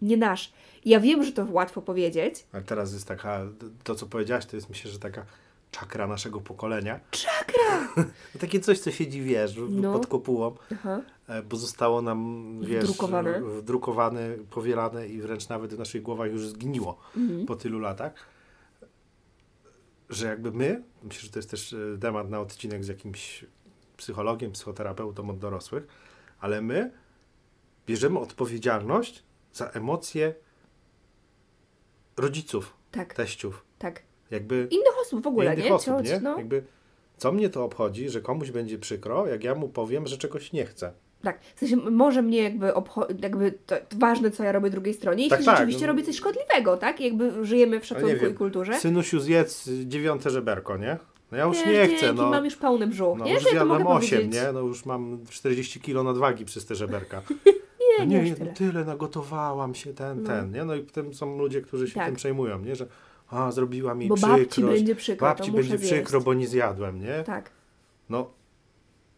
nie 0.03 0.17
nasz. 0.17 0.53
Ja 0.85 1.01
wiem, 1.01 1.25
że 1.25 1.33
to 1.33 1.47
łatwo 1.51 1.83
powiedzieć. 1.83 2.47
Ale 2.53 2.63
teraz 2.63 2.93
jest 2.93 3.09
taka, 3.09 3.41
to 3.85 3.95
co 3.95 4.07
powiedziałaś, 4.07 4.47
to 4.47 4.57
jest 4.57 4.69
myślę, 4.69 4.91
że 4.91 4.99
taka 4.99 5.27
czakra 5.71 6.07
naszego 6.07 6.41
pokolenia. 6.41 7.01
Czakra! 7.11 7.89
No 8.35 8.41
takie 8.41 8.61
coś, 8.61 8.79
co 8.79 8.91
siedzi, 8.91 9.23
wiesz, 9.23 9.55
No. 9.71 9.93
pod 9.93 10.07
kopułą, 10.07 10.55
Aha. 10.73 11.01
e, 11.29 11.43
bo 11.43 11.57
zostało 11.57 12.03
nam, 12.03 12.47
wiesz, 12.63 12.85
Wdrukowane. 12.85 13.41
wdrukowane, 13.41 14.31
powielane 14.51 15.09
i 15.09 15.21
wręcz 15.21 15.49
nawet 15.49 15.75
w 15.75 15.79
naszych 15.79 16.03
głowach 16.03 16.31
już 16.31 16.49
zgniło 16.49 16.99
Mhm. 17.17 17.47
po 17.47 17.57
tylu 17.57 17.79
latach. 17.79 18.13
Że 20.11 20.27
jakby 20.27 20.53
my, 20.53 20.83
myślę, 21.03 21.23
że 21.23 21.31
to 21.31 21.39
jest 21.39 21.51
też 21.51 21.73
e, 21.73 21.99
temat 22.01 22.31
na 22.31 22.41
odcinek 22.41 22.85
z 22.85 22.89
jakimś 22.89 23.45
psychologiem, 23.97 24.53
psychoterapeutą 24.53 25.31
od 25.31 25.39
dorosłych, 25.39 25.87
ale 26.41 26.63
my 26.63 26.91
bierzemy 27.89 28.19
odpowiedzialność 28.19 29.25
za 29.53 29.67
emocje 29.67 30.35
rodziców, 32.17 32.75
Tak, 32.91 33.15
teściów. 33.15 33.65
tak. 33.79 34.03
Jakby 34.31 34.69
Innych 34.71 34.99
osób 35.03 35.25
w 35.25 35.27
ogóle, 35.27 35.53
innych 35.55 35.65
nie? 35.65 35.75
osób, 35.75 36.05
nie? 36.05 36.21
No. 36.21 36.37
Jakby, 36.39 36.63
co 37.17 37.33
mnie 37.33 37.49
to 37.49 37.65
obchodzi, 37.65 38.09
że 38.11 38.21
komuś 38.21 38.51
będzie 38.51 38.79
przykro, 38.79 39.27
jak 39.27 39.45
ja 39.45 39.55
mu 39.55 39.69
powiem, 39.69 40.07
że 40.07 40.19
czegoś 40.19 40.53
nie 40.53 40.67
chcę. 40.67 40.93
Tak, 41.23 41.41
w 41.57 41.59
sensie 41.59 41.77
może 41.77 42.23
mnie 42.23 42.43
jakby, 42.43 42.67
obcho- 42.69 43.23
jakby 43.23 43.53
to, 43.53 43.77
to 43.89 43.97
ważne, 43.99 44.31
co 44.31 44.45
ja 44.45 44.53
robię 44.53 44.71
drugiej 44.71 44.95
stronie, 44.95 45.23
jeśli 45.25 45.37
Tak, 45.37 45.45
tak. 45.47 45.57
rzeczywiście 45.57 45.87
robię 45.87 46.03
coś 46.03 46.17
szkodliwego, 46.17 46.77
tak? 46.77 47.01
Jakby 47.01 47.47
żyjemy 47.47 47.81
w 47.81 47.87
szacunku 47.87 48.27
i 48.27 48.35
kulturze. 48.35 48.75
Synusiu, 48.81 49.21
zjedz 49.21 49.71
dziewiąte 49.85 50.31
żeberko, 50.31 50.77
nie? 50.77 50.99
No 51.33 51.39
ja 51.39 51.45
już 51.45 51.57
Wiesz, 51.57 51.67
nie 51.67 51.87
chcę, 51.97 52.07
dzięki, 52.07 52.17
no. 52.17 52.31
mam 52.31 52.45
już 52.45 52.57
pełny 52.57 52.87
brzuch, 52.87 53.19
no 53.19 53.25
nie? 53.25 53.35
już 53.35 53.53
ja 53.53 53.65
mogę 53.65 53.85
8, 53.87 54.11
powiedzieć. 54.19 54.35
nie? 54.43 54.53
No 54.53 54.61
już 54.61 54.85
mam 54.87 55.19
40 55.31 55.81
kilo 55.81 56.03
nadwagi 56.03 56.45
przez 56.45 56.67
te 56.67 56.75
żeberka. 56.75 57.23
Nie, 58.01 58.07
no 58.07 58.13
nie, 58.13 58.23
nie, 58.23 58.33
aż 58.33 58.39
no 58.39 58.45
tyle. 58.45 58.53
tyle 58.73 58.85
nagotowałam 58.85 59.75
się, 59.75 59.95
ten, 59.95 60.23
No. 60.23 60.29
ten, 60.29 60.53
nie? 60.53 60.65
No 60.65 60.75
i 60.75 60.81
potem 60.81 61.15
są 61.15 61.39
ludzie, 61.39 61.61
którzy 61.63 61.89
się 61.89 61.95
Tak. 61.95 62.07
tym 62.07 62.17
przejmują, 62.17 62.59
nie? 62.61 62.77
Że 62.77 62.87
a, 63.31 63.51
zrobiła 63.53 63.95
mi 63.95 64.09
Bo 64.09 64.15
przykrość. 64.15 64.43
babci 64.43 64.65
będzie 64.65 64.95
przykro, 64.95 65.29
babci 65.29 65.53
będzie 65.53 65.79
zjeść. 65.79 65.93
przykro, 65.93 66.21
bo 66.21 66.35
nie 66.35 66.47
zjadłem, 66.47 67.01
nie? 67.01 67.23
Tak, 67.27 67.51
No, 68.11 68.31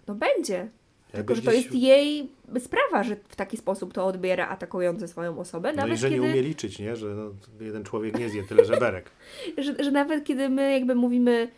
no 0.09 0.15
będzie. 0.15 0.69
Tylko, 1.13 1.35
że 1.35 1.43
to 1.43 1.53
jest 1.53 1.73
jej 1.75 2.31
sprawa, 2.59 3.03
że 3.05 3.17
w 3.29 3.37
taki 3.37 3.57
sposób 3.57 3.93
to 3.93 4.07
odbiera 4.07 4.49
atakujący 4.49 5.09
swoją 5.09 5.39
osobę. 5.39 5.69
No 5.69 5.75
i 5.75 5.77
Nawet 5.77 5.99
że 5.99 6.09
kiedy, 6.11 6.21
nie 6.23 6.31
umie 6.33 6.43
liczyć, 6.43 6.79
nie? 6.79 6.97
Że 6.97 7.07
no, 7.15 7.31
jeden 7.61 7.85
człowiek 7.85 8.19
nie 8.19 8.29
zje 8.29 8.43
tyle 8.43 8.65
żeberek. 8.65 9.11
że, 9.59 9.85
że 9.85 9.91
nawet 9.91 10.25
kiedy 10.25 10.49
my 10.49 10.73
jakby 10.73 10.95
mówimy 10.95 11.49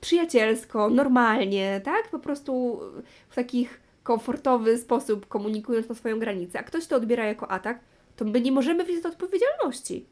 przyjacielsko, 0.00 0.90
normalnie, 0.90 1.80
tak? 1.84 2.08
Po 2.10 2.18
prostu 2.18 2.80
w 3.28 3.34
takich 3.34 3.80
komfortowy 4.02 4.78
sposób 4.78 5.28
komunikując 5.28 5.88
na 5.88 5.94
swoją 5.94 6.18
granicę, 6.18 6.58
a 6.58 6.62
ktoś 6.62 6.86
to 6.86 6.96
odbiera 6.96 7.24
jako 7.26 7.50
atak, 7.50 7.80
to 8.16 8.24
my 8.24 8.40
nie 8.40 8.52
możemy 8.52 8.84
wziąć 8.84 9.06
odpowiedzialności. 9.06 10.06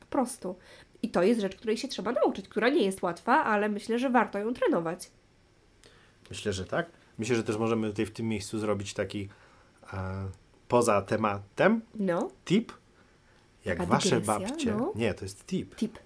Po 0.00 0.06
prostu. 0.06 0.56
I 1.02 1.10
to 1.10 1.22
jest 1.22 1.40
rzecz, 1.40 1.56
której 1.56 1.76
się 1.76 1.88
trzeba 1.88 2.12
nauczyć, 2.12 2.48
która 2.48 2.68
nie 2.68 2.84
jest 2.84 3.02
łatwa, 3.02 3.44
ale 3.44 3.68
myślę, 3.68 3.98
że 3.98 4.10
warto 4.10 4.38
ją 4.38 4.54
trenować. 4.54 5.10
Myślę, 6.30 6.52
że 6.52 6.64
tak. 6.64 6.86
Myślę, 7.18 7.36
że 7.36 7.44
też 7.44 7.56
możemy 7.56 7.88
tutaj 7.90 8.06
w 8.06 8.10
tym 8.10 8.28
miejscu 8.28 8.58
zrobić 8.58 8.94
taki 8.94 9.28
e, 9.92 10.28
poza 10.68 11.02
tematem 11.02 11.80
No, 11.94 12.30
tip. 12.44 12.72
Jak 13.64 13.78
Taka 13.78 13.90
wasze 13.90 14.20
babcie, 14.20 14.74
no. 14.74 14.92
nie, 14.94 15.14
to 15.14 15.24
jest 15.24 15.46
tip. 15.46 15.76
tip. 15.76 15.98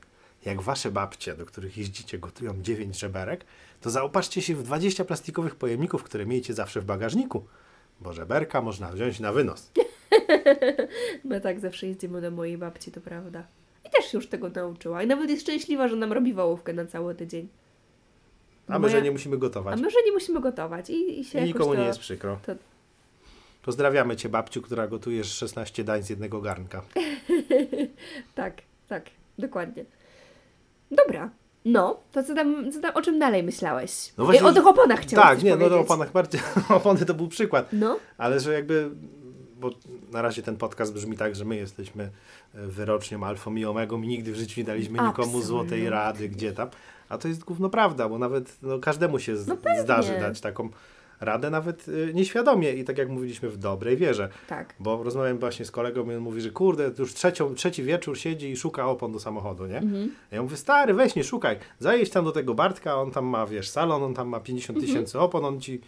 Jak 0.44 0.62
wasze 0.62 0.90
babcie, 0.90 1.34
do 1.34 1.46
których 1.46 1.78
jeździcie, 1.78 2.18
gotują 2.18 2.62
9 2.62 2.98
żeberek, 2.98 3.44
to 3.82 3.90
zaopatrzcie 3.90 4.42
się 4.42 4.54
w 4.54 4.62
20 4.62 5.04
plastikowych 5.04 5.54
pojemników, 5.56 6.02
które 6.02 6.26
miejcie 6.26 6.54
zawsze 6.54 6.80
w 6.80 6.84
bagażniku, 6.84 7.44
bo 8.00 8.12
żeberka 8.12 8.62
można 8.62 8.92
wziąć 8.92 9.20
na 9.20 9.32
wynos. 9.32 9.72
My 11.24 11.40
tak 11.40 11.60
zawsze 11.60 11.86
jeździmy 11.86 12.20
do 12.20 12.30
mojej 12.30 12.58
babci, 12.58 12.92
to 12.92 13.00
prawda. 13.00 13.46
I 13.86 13.90
też 13.90 14.04
się 14.12 14.18
już 14.18 14.26
tego 14.26 14.48
nauczyła. 14.48 15.02
I 15.02 15.06
nawet 15.06 15.30
jest 15.30 15.42
szczęśliwa, 15.42 15.88
że 15.88 15.96
nam 15.96 16.12
robi 16.12 16.34
wołówkę 16.34 16.72
na 16.72 16.86
cały 16.86 17.14
tydzień. 17.14 17.48
A 18.68 18.78
my, 18.78 18.88
że 18.88 18.96
ja- 18.96 19.02
nie 19.02 19.10
musimy 19.10 19.36
A 19.36 19.38
gotować. 19.38 19.80
my, 19.80 19.90
że 19.90 19.96
nie 20.06 20.12
musimy 20.12 20.40
gotować 20.40 20.90
i, 20.90 21.20
i 21.20 21.24
się 21.24 21.40
I 21.40 21.44
nikomu 21.44 21.74
to... 21.74 21.80
nie 21.80 21.86
jest 21.86 21.98
przykro. 21.98 22.38
to- 22.46 22.54
Pozdrawiamy 23.62 24.16
cię, 24.16 24.28
babciu, 24.28 24.62
która 24.62 24.86
gotujesz 24.86 25.32
16 25.34 25.84
dań 25.84 26.02
z 26.02 26.10
jednego 26.10 26.40
garnka. 26.40 26.82
Tak, 28.34 28.62
tak, 28.88 29.04
dokładnie. 29.38 29.84
Dobra. 30.90 31.30
No, 31.64 32.00
to 32.12 32.22
co 32.22 32.34
tam, 32.34 32.72
co 32.72 32.80
tam, 32.80 32.94
o 32.94 33.02
czym 33.02 33.18
dalej 33.18 33.42
myślałeś? 33.42 34.12
No 34.18 34.24
właśnie- 34.24 34.44
o 34.48 34.52
tych 34.52 34.66
oponach 34.66 35.00
chciałam 35.00 35.28
Tak, 35.28 35.42
nie, 35.42 35.50
no 35.50 35.56
powiedzieć. 35.56 35.74
to 35.78 35.80
oponach 35.80 36.12
bardziej, 36.12 36.40
opony 36.68 37.04
to 37.06 37.14
był 37.14 37.28
przykład. 37.28 37.68
No, 37.72 37.98
Ale 38.18 38.40
że 38.40 38.52
jakby, 38.52 38.90
bo 39.60 39.70
na 40.12 40.22
razie 40.22 40.42
ten 40.42 40.56
podcast 40.56 40.92
brzmi 40.94 41.16
tak, 41.16 41.34
że 41.36 41.44
my 41.44 41.56
jesteśmy 41.56 42.04
e, 42.04 42.66
wyrocznią 42.66 43.24
alfą 43.24 43.54
i 43.54 43.64
omegą 43.64 44.02
i 44.02 44.08
nigdy 44.08 44.32
w 44.32 44.36
życiu 44.36 44.60
nie 44.60 44.64
daliśmy 44.64 44.92
nikomu 44.92 45.10
Absolutnie. 45.10 45.42
złotej 45.42 45.90
rady, 45.90 46.28
gdzie 46.28 46.52
tam. 46.52 46.68
A 47.08 47.18
to 47.18 47.28
jest 47.28 47.44
gówno 47.44 47.70
prawda, 47.70 48.08
bo 48.08 48.18
nawet 48.18 48.56
no, 48.62 48.78
każdemu 48.78 49.18
się 49.18 49.36
z, 49.36 49.46
No 49.46 49.56
zdarzy 49.82 50.12
dać 50.20 50.40
taką 50.40 50.68
radę, 51.22 51.50
nawet 51.50 51.88
y, 51.88 52.10
nieświadomie 52.14 52.72
i 52.72 52.84
tak 52.84 52.98
jak 52.98 53.08
mówiliśmy 53.08 53.48
w 53.48 53.56
dobrej 53.56 53.96
wierze. 53.96 54.28
tak. 54.48 54.74
Bo 54.80 55.02
rozmawiałem 55.02 55.38
właśnie 55.38 55.64
z 55.64 55.70
kolegą 55.70 56.10
i 56.10 56.14
on 56.14 56.20
mówi, 56.20 56.40
że 56.40 56.50
kurde, 56.50 56.90
już 56.98 57.14
trzecią, 57.14 57.54
trzeci 57.54 57.82
wieczór 57.82 58.18
siedzi 58.18 58.50
i 58.50 58.56
szuka 58.56 58.86
opon 58.88 59.12
do 59.12 59.20
samochodu, 59.20 59.66
nie? 59.66 59.78
Mhm. 59.78 60.10
Ja 60.30 60.42
mówię, 60.42 60.56
stary, 60.56 60.94
weź 60.94 61.14
nie 61.14 61.24
szukaj, 61.24 61.56
zajedź 61.78 62.10
tam 62.10 62.24
do 62.24 62.32
tego 62.32 62.54
Bartka, 62.54 62.96
on 62.96 63.10
tam 63.10 63.24
ma, 63.26 63.46
wiesz, 63.46 63.68
salon, 63.70 64.02
on 64.02 64.14
tam 64.14 64.28
ma 64.28 64.40
50 64.40 64.76
Mhm. 64.78 64.86
tysięcy 64.86 65.18
opon, 65.18 65.44
on 65.44 65.60
ci 65.60 65.80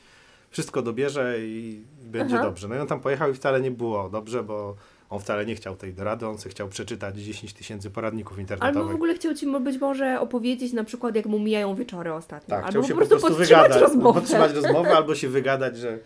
wszystko 0.50 0.82
dobierze 0.82 1.36
i 1.40 1.80
będzie 2.02 2.34
Aha. 2.34 2.44
dobrze. 2.44 2.68
No 2.68 2.74
i 2.74 2.78
on 2.78 2.86
tam 2.86 3.00
pojechał 3.00 3.30
i 3.30 3.34
wcale 3.34 3.60
nie 3.60 3.70
było 3.70 4.08
dobrze, 4.08 4.42
bo 4.42 4.76
on 5.14 5.20
wcale 5.20 5.46
nie 5.46 5.54
chciał 5.54 5.76
tej 5.76 5.94
rady, 5.96 6.26
on 6.26 6.38
sobie 6.38 6.50
chciał 6.50 6.68
przeczytać 6.68 7.16
10 7.16 7.52
tysięcy 7.52 7.90
poradników 7.90 8.32
Albo 8.32 8.40
internetowych. 8.40 8.92
w 8.92 8.94
ogóle 8.94 9.14
chciał 9.14 9.34
Ci 9.34 9.46
być 9.46 9.78
może 9.78 10.20
opowiedzieć 10.20 10.72
na 10.72 10.84
przykład, 10.84 11.16
jak 11.16 11.26
mu 11.26 11.38
mijają 11.38 11.74
wieczory 11.74 12.12
ostatnio. 12.12 12.48
Tak, 12.56 12.58
albo 12.64 12.70
chciał 12.70 12.82
się 12.84 12.88
po 12.88 12.96
prostu, 12.96 13.14
podtrzymać 13.14 13.48
wygadać, 13.48 13.80
rozmowę. 13.82 14.20
podtrzymać 14.20 14.52
rozmowę 14.52 14.96
albo 14.96 15.14
się 15.14 15.28
wygadać, 15.28 15.76
że, 15.78 15.98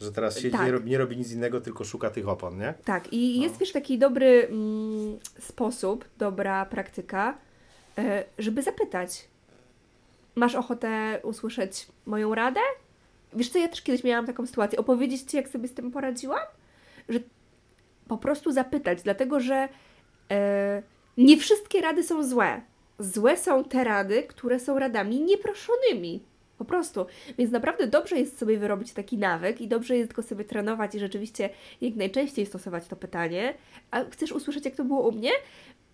że 0.00 0.12
teraz 0.12 0.34
siedzi, 0.38 0.50
Tak. 0.56 0.66
nie, 0.66 0.72
robi, 0.72 0.90
nie 0.90 0.98
robi 0.98 1.16
nic 1.16 1.32
innego, 1.32 1.60
tylko 1.60 1.84
szuka 1.84 2.10
tych 2.10 2.28
opon, 2.28 2.58
nie? 2.58 2.74
Tak, 2.84 3.12
i 3.12 3.36
No. 3.38 3.42
jest 3.44 3.58
wiesz 3.58 3.72
taki 3.72 3.98
dobry 3.98 4.48
mm, 4.50 5.18
sposób, 5.38 6.04
dobra 6.18 6.66
praktyka, 6.66 7.38
e, 7.98 8.24
żeby 8.38 8.62
zapytać. 8.62 9.24
Masz 10.34 10.54
ochotę 10.54 11.20
usłyszeć 11.22 11.86
moją 12.06 12.34
radę? 12.34 12.60
Wiesz 13.32 13.48
co, 13.50 13.58
ja 13.58 13.68
też 13.68 13.82
kiedyś 13.82 14.04
miałam 14.04 14.26
taką 14.26 14.46
sytuację. 14.46 14.78
Opowiedzieć 14.78 15.22
Ci, 15.22 15.36
jak 15.36 15.48
sobie 15.48 15.68
z 15.68 15.74
tym 15.74 15.90
poradziłam? 15.90 16.40
Że 17.08 17.18
po 18.10 18.18
prostu 18.18 18.52
zapytać, 18.52 19.02
dlatego 19.02 19.40
że 19.40 19.68
e, 20.30 20.82
nie 21.16 21.36
wszystkie 21.36 21.80
rady 21.80 22.02
są 22.02 22.24
złe. 22.24 22.60
Złe 22.98 23.36
są 23.36 23.64
te 23.64 23.84
rady, 23.84 24.22
które 24.22 24.60
są 24.60 24.78
radami 24.78 25.20
nieproszonymi. 25.20 26.22
Po 26.58 26.64
prostu. 26.64 27.06
Więc 27.38 27.50
naprawdę 27.52 27.86
dobrze 27.86 28.18
jest 28.18 28.38
sobie 28.38 28.58
wyrobić 28.58 28.92
taki 28.92 29.18
nawyk 29.18 29.60
i 29.60 29.68
dobrze 29.68 29.96
jest 29.96 30.12
go 30.12 30.22
sobie 30.22 30.44
trenować 30.44 30.94
i 30.94 30.98
rzeczywiście 30.98 31.50
jak 31.80 31.94
najczęściej 31.96 32.46
stosować 32.46 32.86
to 32.86 32.96
pytanie. 32.96 33.54
A 33.90 34.04
chcesz 34.04 34.32
usłyszeć, 34.32 34.64
jak 34.64 34.74
to 34.76 34.84
było 34.84 35.08
u 35.08 35.12
mnie? 35.12 35.30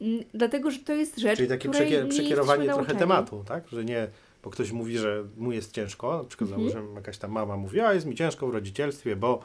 Mm, 0.00 0.24
Dlatego, 0.34 0.70
że 0.70 0.78
to 0.78 0.92
jest 0.94 1.18
rzecz, 1.18 1.36
Czyli 1.36 1.48
takie 1.48 1.68
której 1.68 1.88
przekie- 1.88 2.02
nie 2.04 2.08
przekierowanie 2.10 2.64
trochę 2.64 2.76
nauczeni. 2.78 2.98
tematu, 2.98 3.44
tak? 3.48 3.68
Że 3.68 3.84
nie, 3.84 4.08
bo 4.44 4.50
ktoś 4.50 4.72
mówi, 4.72 4.98
że 4.98 5.24
mu 5.36 5.52
jest 5.52 5.72
ciężko, 5.72 6.18
na 6.18 6.24
przykład 6.24 6.50
Mhm. 6.50 6.70
załóżmy 6.70 6.94
jakaś 6.94 7.18
tam 7.18 7.30
mama 7.32 7.56
mówi, 7.56 7.80
a 7.80 7.94
jest 7.94 8.06
mi 8.06 8.14
ciężko 8.14 8.46
w 8.46 8.50
rodzicielstwie, 8.54 9.16
bo 9.16 9.40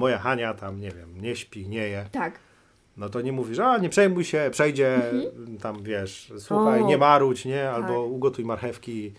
moja 0.00 0.18
Hania 0.18 0.54
tam, 0.54 0.80
nie 0.80 0.90
wiem, 0.90 1.20
nie 1.22 1.36
śpi, 1.36 1.68
nie 1.68 1.88
je. 1.88 2.04
Tak. 2.12 2.38
No 2.96 3.08
to 3.08 3.20
nie 3.20 3.32
mówisz, 3.32 3.58
a 3.58 3.78
nie 3.78 3.88
przejmuj 3.88 4.24
się, 4.24 4.48
przejdzie, 4.52 5.02
tam 5.60 5.82
wiesz, 5.82 6.32
słuchaj, 6.38 6.66
Mhm. 6.66 6.84
O, 6.84 6.88
nie 6.88 6.98
maruć, 6.98 7.44
nie? 7.44 7.70
Albo 7.70 7.88
tak. 7.88 8.12
ugotuj 8.12 8.44
marchewki, 8.44 9.12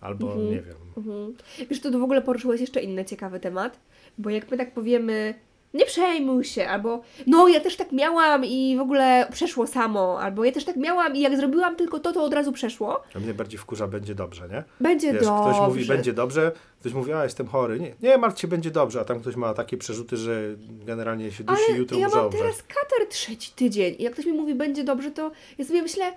albo 0.00 0.34
nie 0.34 0.60
wiem. 0.62 0.76
Mhm. 0.96 1.34
Wiesz, 1.70 1.80
tu 1.80 1.98
w 1.98 2.02
ogóle 2.02 2.22
poruszyłeś 2.22 2.60
jeszcze 2.60 2.80
inny 2.80 3.04
ciekawy 3.04 3.40
temat, 3.40 3.78
bo 4.18 4.30
jak 4.30 4.50
my 4.50 4.56
tak 4.56 4.74
powiemy, 4.74 5.34
nie 5.74 5.86
przejmuj 5.86 6.44
się, 6.44 6.68
albo 6.68 7.00
no 7.26 7.48
ja 7.48 7.60
też 7.60 7.76
tak 7.76 7.92
miałam 7.92 8.44
i 8.44 8.76
w 8.78 8.80
ogóle 8.80 9.28
przeszło 9.32 9.66
samo, 9.66 10.20
albo 10.20 10.44
ja 10.44 10.52
też 10.52 10.64
tak 10.64 10.76
miałam 10.76 11.16
i 11.16 11.20
jak 11.20 11.36
zrobiłam 11.36 11.76
tylko 11.76 12.00
to, 12.00 12.12
to 12.12 12.24
od 12.24 12.34
razu 12.34 12.52
przeszło, 12.52 13.02
A 13.14 13.18
mnie 13.18 13.34
bardziej 13.34 13.58
wkurza, 13.58 13.86
będzie 13.88 14.14
dobrze, 14.14 14.48
nie? 14.48 14.64
będzie 14.80 15.12
Wiesz, 15.12 15.22
dobrze. 15.24 15.50
ktoś 15.50 15.68
mówi, 15.68 15.84
będzie 15.84 16.12
dobrze, 16.12 16.52
ktoś 16.80 16.92
mówi, 16.92 17.12
a 17.12 17.24
jestem 17.24 17.46
chory. 17.46 17.80
Nie, 17.80 17.94
nie 18.02 18.18
martw 18.18 18.40
się, 18.40 18.48
będzie 18.48 18.70
dobrze, 18.70 19.00
a 19.00 19.04
tam 19.04 19.20
ktoś 19.20 19.36
ma 19.36 19.54
takie 19.54 19.76
przerzuty, 19.76 20.16
że 20.16 20.40
generalnie 20.86 21.32
się 21.32 21.44
dusi 21.44 21.62
Ale 21.68 21.78
jutro 21.78 21.98
ja 21.98 22.08
mam 22.08 22.30
teraz 22.30 22.62
katar 22.62 23.06
trzeci 23.10 23.52
tydzień 23.52 23.94
i 23.98 24.02
jak 24.02 24.12
ktoś 24.12 24.26
mi 24.26 24.32
mówi, 24.32 24.54
będzie 24.54 24.84
dobrze, 24.84 25.10
to 25.10 25.30
ja 25.58 25.64
sobie 25.64 25.82
myślę, 25.82 26.12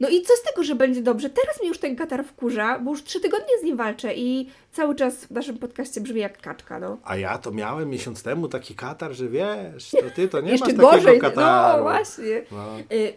No 0.00 0.08
i 0.08 0.22
co 0.22 0.36
z 0.36 0.42
tego, 0.42 0.64
że 0.64 0.74
będzie 0.74 1.02
dobrze? 1.02 1.30
Teraz 1.30 1.60
mnie 1.60 1.68
już 1.68 1.78
ten 1.78 1.96
katar 1.96 2.24
wkurza, 2.24 2.78
bo 2.78 2.90
już 2.90 3.04
trzy 3.04 3.20
tygodnie 3.20 3.58
z 3.60 3.62
nim 3.64 3.76
walczę 3.76 4.14
i 4.14 4.48
cały 4.72 4.94
czas 4.94 5.24
w 5.24 5.30
naszym 5.30 5.58
podcaście 5.58 6.00
brzmi 6.00 6.20
jak 6.20 6.40
kaczka, 6.40 6.78
no. 6.78 6.98
A 7.04 7.16
ja 7.16 7.38
to 7.38 7.50
miałem 7.50 7.90
miesiąc 7.90 8.22
temu 8.22 8.48
taki 8.48 8.74
katar, 8.74 9.12
że 9.12 9.28
wiesz, 9.28 9.90
to 9.90 10.10
ty 10.14 10.28
to 10.28 10.40
nie 10.40 10.50
Jeszcze 10.52 10.64
masz 10.66 10.74
takiego 10.76 10.90
gorzej, 10.90 11.20
kataru. 11.20 11.76
no 11.76 11.82
właśnie. 11.82 12.42
No. 12.52 12.78
Y, 12.92 13.12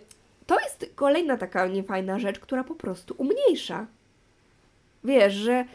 To 0.47 0.59
jest 0.59 0.85
kolejna 0.95 1.37
taka 1.37 1.67
niefajna 1.67 2.19
rzecz, 2.19 2.39
która 2.39 2.63
po 2.63 2.75
prostu 2.75 3.15
umniejsza. 3.17 3.85
Wiesz, 5.03 5.33
że 5.33 5.65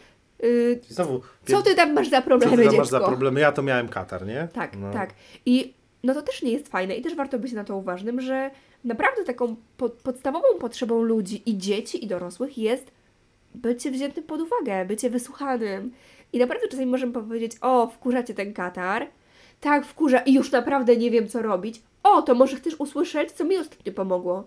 y, 0.45 0.81
Znowu, 0.89 1.21
co 1.47 1.63
ty 1.63 1.75
tam 1.75 1.93
masz 1.93 2.09
za 2.09 2.21
co 2.23 2.27
problemy, 2.27 2.57
ty 2.57 2.65
tam 2.65 2.77
masz 2.77 2.89
za 2.89 3.01
problemy? 3.01 3.41
Ja 3.41 3.53
to 3.53 3.63
miałem 3.63 3.89
katar, 3.89 4.27
nie? 4.27 4.49
Tak, 4.53 4.77
no. 4.77 4.93
tak. 4.93 5.11
I 5.47 5.75
no 6.05 6.15
to 6.15 6.23
też 6.23 6.43
nie 6.43 6.53
jest 6.53 6.69
fajne 6.69 6.95
i 6.95 7.03
też 7.03 7.15
warto 7.15 7.39
być 7.39 7.53
na 7.53 7.65
to 7.65 7.77
uważnym, 7.77 8.21
że 8.21 8.51
naprawdę 8.85 9.25
taką 9.25 9.57
po, 9.77 9.89
podstawową 9.89 10.47
potrzebą 10.61 11.03
ludzi 11.03 11.43
i 11.51 11.59
dzieci 11.59 12.05
i 12.05 12.07
dorosłych 12.07 12.59
jest 12.59 12.91
bycie 13.55 13.91
wziętym 13.91 14.25
pod 14.25 14.41
uwagę, 14.41 14.85
bycie 14.85 15.11
wysłuchanym. 15.11 15.93
I 16.33 16.39
naprawdę 16.39 16.69
czasami 16.69 16.87
możemy 16.87 17.13
powiedzieć, 17.13 17.53
o, 17.61 17.87
wkurzacie 17.87 18.35
ten 18.35 18.53
katar, 18.53 19.07
tak, 19.61 19.87
wkurza 19.87 20.19
i 20.19 20.35
już 20.35 20.53
naprawdę 20.53 20.97
nie 20.97 21.11
wiem, 21.11 21.29
co 21.29 21.43
robić. 21.43 21.83
O, 22.03 22.23
to 22.23 22.35
może 22.35 22.57
chcesz 22.57 22.75
usłyszeć, 22.81 23.33
co 23.33 23.45
mi 23.45 23.57
ostatnio 23.57 23.93
pomogło. 23.93 24.45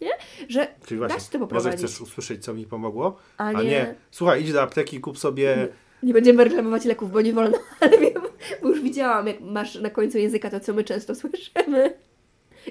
Nie? 0.00 0.10
Że 0.48 0.66
Czyli 0.86 1.00
da 1.00 1.06
właśnie, 1.08 1.24
się 1.26 1.32
to 1.32 1.38
może 1.38 1.48
poprowadzić. 1.48 1.80
chcesz 1.80 2.00
usłyszeć, 2.00 2.44
co 2.44 2.54
mi 2.54 2.66
pomogło, 2.66 3.16
A 3.38 3.44
a 3.44 3.52
nie- 3.52 3.64
nie, 3.64 3.94
słuchaj, 4.10 4.42
idź 4.42 4.52
do 4.52 4.62
apteki, 4.62 5.00
kup 5.00 5.18
sobie... 5.18 5.68
Nie 6.02 6.12
będziemy 6.12 6.44
reklamować 6.44 6.84
leków, 6.84 7.12
bo 7.12 7.20
nie 7.20 7.32
wolno, 7.32 7.58
ale 7.80 7.98
wiem, 7.98 8.22
bo 8.62 8.68
już 8.68 8.80
widziałam, 8.80 9.26
jak 9.26 9.40
masz 9.40 9.74
na 9.74 9.90
końcu 9.90 10.18
języka 10.18 10.50
to, 10.50 10.60
co 10.60 10.74
my 10.74 10.84
często 10.84 11.14
słyszymy. 11.14 11.94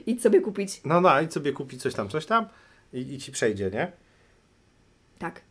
Idź 0.05 0.21
sobie 0.21 0.41
kupić. 0.41 0.81
No, 0.85 1.01
no, 1.01 1.21
idź 1.21 1.33
sobie 1.33 1.53
kupić 1.53 1.81
coś 1.81 1.93
tam, 1.93 2.09
coś 2.09 2.25
tam 2.25 2.45
i, 2.93 3.13
i 3.13 3.17
ci 3.17 3.31
przejdzie, 3.31 3.71
nie? 3.71 3.91
Tak. 5.19 5.41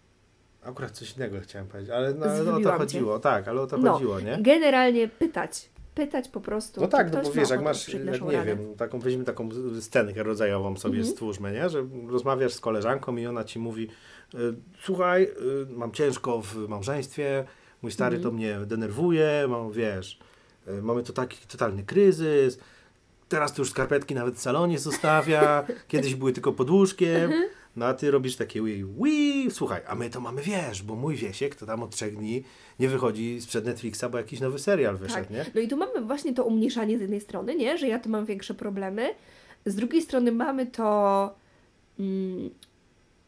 Akurat 0.62 0.90
coś 0.90 1.16
innego 1.16 1.40
chciałem 1.40 1.68
powiedzieć, 1.68 1.90
ale 1.90 2.14
no, 2.14 2.26
ale 2.26 2.34
o 2.34 2.44
to 2.44 2.50
Zgubiłam 2.50 2.74
cię. 2.74 2.78
chodziło, 2.78 3.18
tak, 3.18 3.48
ale 3.48 3.60
o 3.60 3.66
to 3.66 3.78
No, 3.78 3.92
chodziło, 3.92 4.20
nie? 4.20 4.38
Generalnie 4.40 5.08
pytać. 5.08 5.68
Pytać 5.94 6.28
po 6.28 6.40
prostu. 6.40 6.80
No 6.80 6.86
tak, 6.88 7.12
no 7.12 7.22
bo 7.22 7.32
wiesz, 7.32 7.50
jak 7.50 7.62
masz, 7.62 7.88
jak 7.88 8.04
nie 8.22 8.32
radę. 8.32 8.44
wiem, 8.56 8.74
taką, 8.76 8.98
weźmy 9.00 9.24
taką 9.24 9.48
scenkę 9.80 10.22
rodzajową 10.22 10.76
sobie 10.76 10.96
Mhm. 10.98 11.12
stwórzmy, 11.14 11.52
nie? 11.52 11.68
Że 11.68 11.86
rozmawiasz 12.08 12.52
z 12.52 12.60
koleżanką 12.60 13.16
i 13.16 13.26
ona 13.26 13.44
ci 13.44 13.58
mówi, 13.58 13.88
y, 14.34 14.38
słuchaj, 14.82 15.22
y, 15.22 15.30
mam 15.70 15.92
ciężko 15.92 16.42
w 16.42 16.68
małżeństwie, 16.68 17.44
mój 17.82 17.92
stary 17.92 18.16
Mhm. 18.16 18.22
to 18.32 18.36
mnie 18.36 18.58
denerwuje, 18.66 19.46
mam, 19.48 19.72
wiesz, 19.72 20.18
y, 20.68 20.82
mamy 20.82 21.02
tu 21.02 21.12
taki 21.12 21.46
totalny 21.46 21.82
kryzys, 21.84 22.58
teraz 23.28 23.52
to 23.52 23.62
już 23.62 23.70
skarpetki 23.70 24.14
nawet 24.14 24.34
w 24.34 24.40
salonie 24.40 24.78
zostawia, 24.78 25.66
kiedyś 25.88 26.14
były 26.14 26.32
tylko 26.32 26.52
pod 26.52 26.70
łóżkiem, 26.70 27.32
no 27.76 27.86
a 27.86 27.94
ty 27.94 28.10
robisz 28.10 28.36
takie 28.36 28.62
ui, 28.62 28.84
ui, 28.98 29.50
słuchaj, 29.50 29.80
a 29.86 29.94
my 29.94 30.10
to 30.10 30.20
mamy, 30.20 30.42
wiesz, 30.42 30.82
bo 30.82 30.94
mój 30.94 31.16
Wiesiek 31.16 31.54
to 31.54 31.66
tam 31.66 31.82
od 31.82 31.90
trzech 31.90 32.16
dni 32.16 32.44
nie 32.80 32.88
wychodzi 32.88 33.40
sprzed 33.40 33.64
Netflixa, 33.64 34.04
bo 34.10 34.18
jakiś 34.18 34.40
nowy 34.40 34.58
serial 34.58 34.96
wyszedł, 34.96 35.20
Tak. 35.20 35.30
nie? 35.30 35.44
No 35.54 35.60
i 35.60 35.68
tu 35.68 35.76
mamy 35.76 36.00
właśnie 36.00 36.34
to 36.34 36.44
umniejszanie 36.44 36.98
z 36.98 37.00
jednej 37.00 37.20
strony, 37.20 37.54
nie? 37.54 37.78
Że 37.78 37.88
ja 37.88 37.98
tu 37.98 38.08
mam 38.10 38.26
większe 38.26 38.54
problemy. 38.54 39.14
Z 39.66 39.74
drugiej 39.74 40.02
strony 40.02 40.32
mamy 40.32 40.66
to 40.66 41.34
mm, 41.98 42.50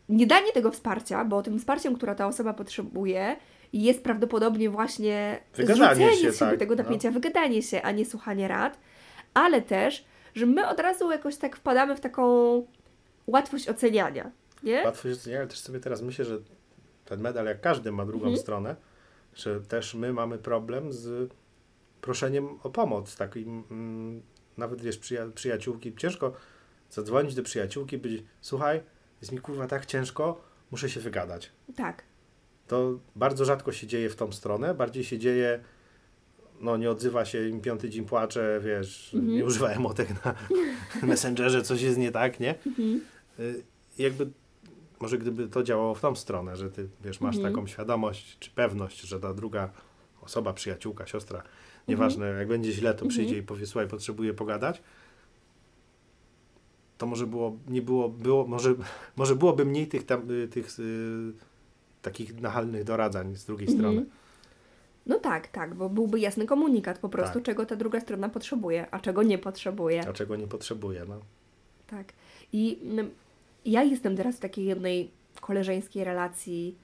niedanie 0.09 0.53
tego 0.53 0.71
wsparcia, 0.71 1.25
bo 1.25 1.43
tym 1.43 1.59
wsparciem, 1.59 1.97
które 1.97 2.15
ta 2.15 2.27
osoba 2.27 2.55
potrzebuje, 2.55 3.37
jest 3.73 4.03
prawdopodobnie 4.03 4.71
właśnie 4.71 5.41
Wygadanie 5.55 5.95
zrzucenie 5.95 6.17
się, 6.17 6.33
z 6.33 6.39
siebie 6.39 6.51
tak, 6.51 6.59
tego 6.59 6.75
no. 6.75 6.83
napięcia, 6.83 7.11
wygadanie 7.11 7.63
się, 7.63 7.83
a 7.83 7.91
nie 7.91 8.05
słuchanie 8.05 8.49
rad, 8.49 8.79
ale 9.35 9.63
też, 9.63 10.05
że 10.35 10.47
my 10.47 10.69
od 10.69 10.81
razu 10.81 11.11
jakoś 11.11 11.37
tak 11.37 11.57
wpadamy 11.57 11.97
w 11.97 12.01
taką 12.01 12.23
łatwość 13.27 13.69
oceniania, 13.69 14.31
nie? 14.63 14.83
Łatwo 14.85 15.09
się 15.09 15.15
ocenia, 15.15 15.39
ale 15.39 15.47
też 15.47 15.59
sobie 15.61 15.81
teraz 15.81 16.03
myślę, 16.03 16.25
że 16.25 16.39
ten 17.05 17.21
medal, 17.21 17.47
jak 17.47 17.61
każdy 17.61 17.93
ma 17.93 18.07
drugą 18.07 18.25
Mhm. 18.27 18.43
stronę, 18.43 18.77
że 19.35 19.61
też 19.61 19.95
my 19.95 20.13
mamy 20.13 20.39
problem 20.39 20.93
z 20.93 21.33
proszeniem 22.01 22.59
o 22.63 22.71
pomoc. 22.71 23.17
Takim, 23.17 23.65
mm, 23.71 24.23
nawet 24.57 24.81
wiesz, 24.83 24.99
przyja- 24.99 25.33
przyjaciółki, 25.33 25.97
ciężko 25.97 26.33
zadzwonić 26.91 27.35
do 27.35 27.43
przyjaciółki 27.43 27.97
i 27.97 27.99
powiedzieć, 27.99 28.25
słuchaj, 28.41 28.81
jest 29.21 29.33
mi 29.33 29.39
kurwa 29.39 29.67
tak 29.67 29.87
ciężko, 29.87 30.41
muszę 30.71 30.89
się 30.91 31.01
wygadać. 31.01 31.53
Tak. 31.77 32.03
To 32.67 32.99
bardzo 33.17 33.45
rzadko 33.45 33.73
się 33.73 33.87
dzieje 33.87 34.11
w 34.11 34.17
tą 34.17 34.33
stronę, 34.33 34.75
bardziej 34.75 35.05
się 35.05 35.19
dzieje, 35.19 35.61
no 36.61 36.77
nie 36.77 36.91
odzywa 36.91 37.25
się 37.25 37.49
im 37.49 37.61
piąty 37.61 37.91
dzień 37.91 38.05
płacze, 38.05 38.61
wiesz, 38.65 39.15
Mhm. 39.15 39.35
nie 39.35 39.45
używa 39.45 39.69
emotek 39.69 40.25
na 40.25 40.35
Messengerze, 41.09 41.63
coś 41.63 41.83
jest 41.83 41.99
nie 41.99 42.13
tak, 42.13 42.41
nie? 42.41 42.55
Mhm. 42.67 43.01
Y, 43.39 43.63
jakby 43.99 44.31
może 45.01 45.19
gdyby 45.19 45.49
to 45.49 45.63
działało 45.63 45.95
w 45.95 46.01
tą 46.01 46.17
stronę, 46.17 46.57
że 46.57 46.71
ty 46.71 46.89
wiesz, 47.05 47.21
masz 47.21 47.37
Mhm. 47.37 47.55
taką 47.55 47.67
świadomość 47.67 48.37
czy 48.39 48.51
pewność, 48.51 49.01
że 49.01 49.21
ta 49.21 49.35
druga 49.35 49.71
osoba, 50.23 50.53
przyjaciółka, 50.53 51.07
siostra, 51.07 51.43
nieważne, 51.89 52.27
jak 52.27 52.49
będzie 52.49 52.73
źle, 52.73 52.91
to 52.95 53.05
Mhm. 53.05 53.09
przyjdzie 53.09 53.39
i 53.39 53.43
powie, 53.43 53.67
słuchaj, 53.67 53.89
potrzebuję 53.89 54.35
pogadać, 54.35 54.83
to 56.99 57.07
może 57.07 57.27
było, 57.27 57.57
nie 57.69 57.83
było, 57.83 58.09
było 58.09 58.47
może, 58.47 58.75
może 59.17 59.37
byłoby 59.37 59.65
mniej 59.65 59.87
tych, 59.87 60.07
tam, 60.07 60.23
tych 60.51 60.79
y, 60.79 61.33
takich 62.03 62.41
nachalnych 62.41 62.85
doradzań 62.85 63.37
z 63.37 63.45
drugiej 63.45 63.69
Mhm. 63.69 63.79
strony. 63.79 64.07
No 65.07 65.19
tak, 65.19 65.49
tak, 65.49 65.75
bo 65.75 65.89
byłby 65.89 66.21
jasny 66.21 66.47
komunikat 66.47 66.99
po 66.99 67.09
prostu, 67.09 67.35
Tak. 67.35 67.43
czego 67.43 67.67
ta 67.67 67.77
druga 67.77 68.01
strona 68.01 68.29
potrzebuje, 68.29 68.87
a 68.91 69.01
czego 69.01 69.23
nie 69.23 69.39
potrzebuje. 69.39 70.09
A 70.09 70.13
czego 70.13 70.37
nie 70.37 70.47
potrzebuje, 70.47 71.05
no. 71.09 71.21
Tak. 71.87 72.13
I 72.53 72.79
mm, 72.83 73.11
ja 73.65 73.83
jestem 73.83 74.17
teraz 74.17 74.37
w 74.37 74.41
takiej 74.41 74.65
jednej 74.65 75.11
koleżeńskiej 75.41 76.05
relacji, 76.05 76.77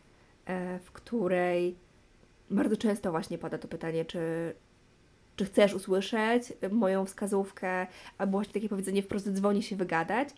e, 0.47 0.79
w 0.79 0.93
której 0.93 1.77
bardzo 2.51 2.77
często 2.77 3.11
właśnie 3.11 3.39
pada 3.39 3.59
to 3.59 3.69
pytanie, 3.69 4.05
czy, 4.05 4.55
czy 5.37 5.45
chcesz 5.45 5.75
usłyszeć 5.75 6.53
moją 6.71 7.07
wskazówkę, 7.07 7.87
albo 8.19 8.33
właśnie 8.39 8.55
takie 8.55 8.69
powiedzenie 8.69 9.03
wprost 9.03 9.33
dzwoni 9.33 9.63
się 9.63 9.77
wygadać. 9.77 10.29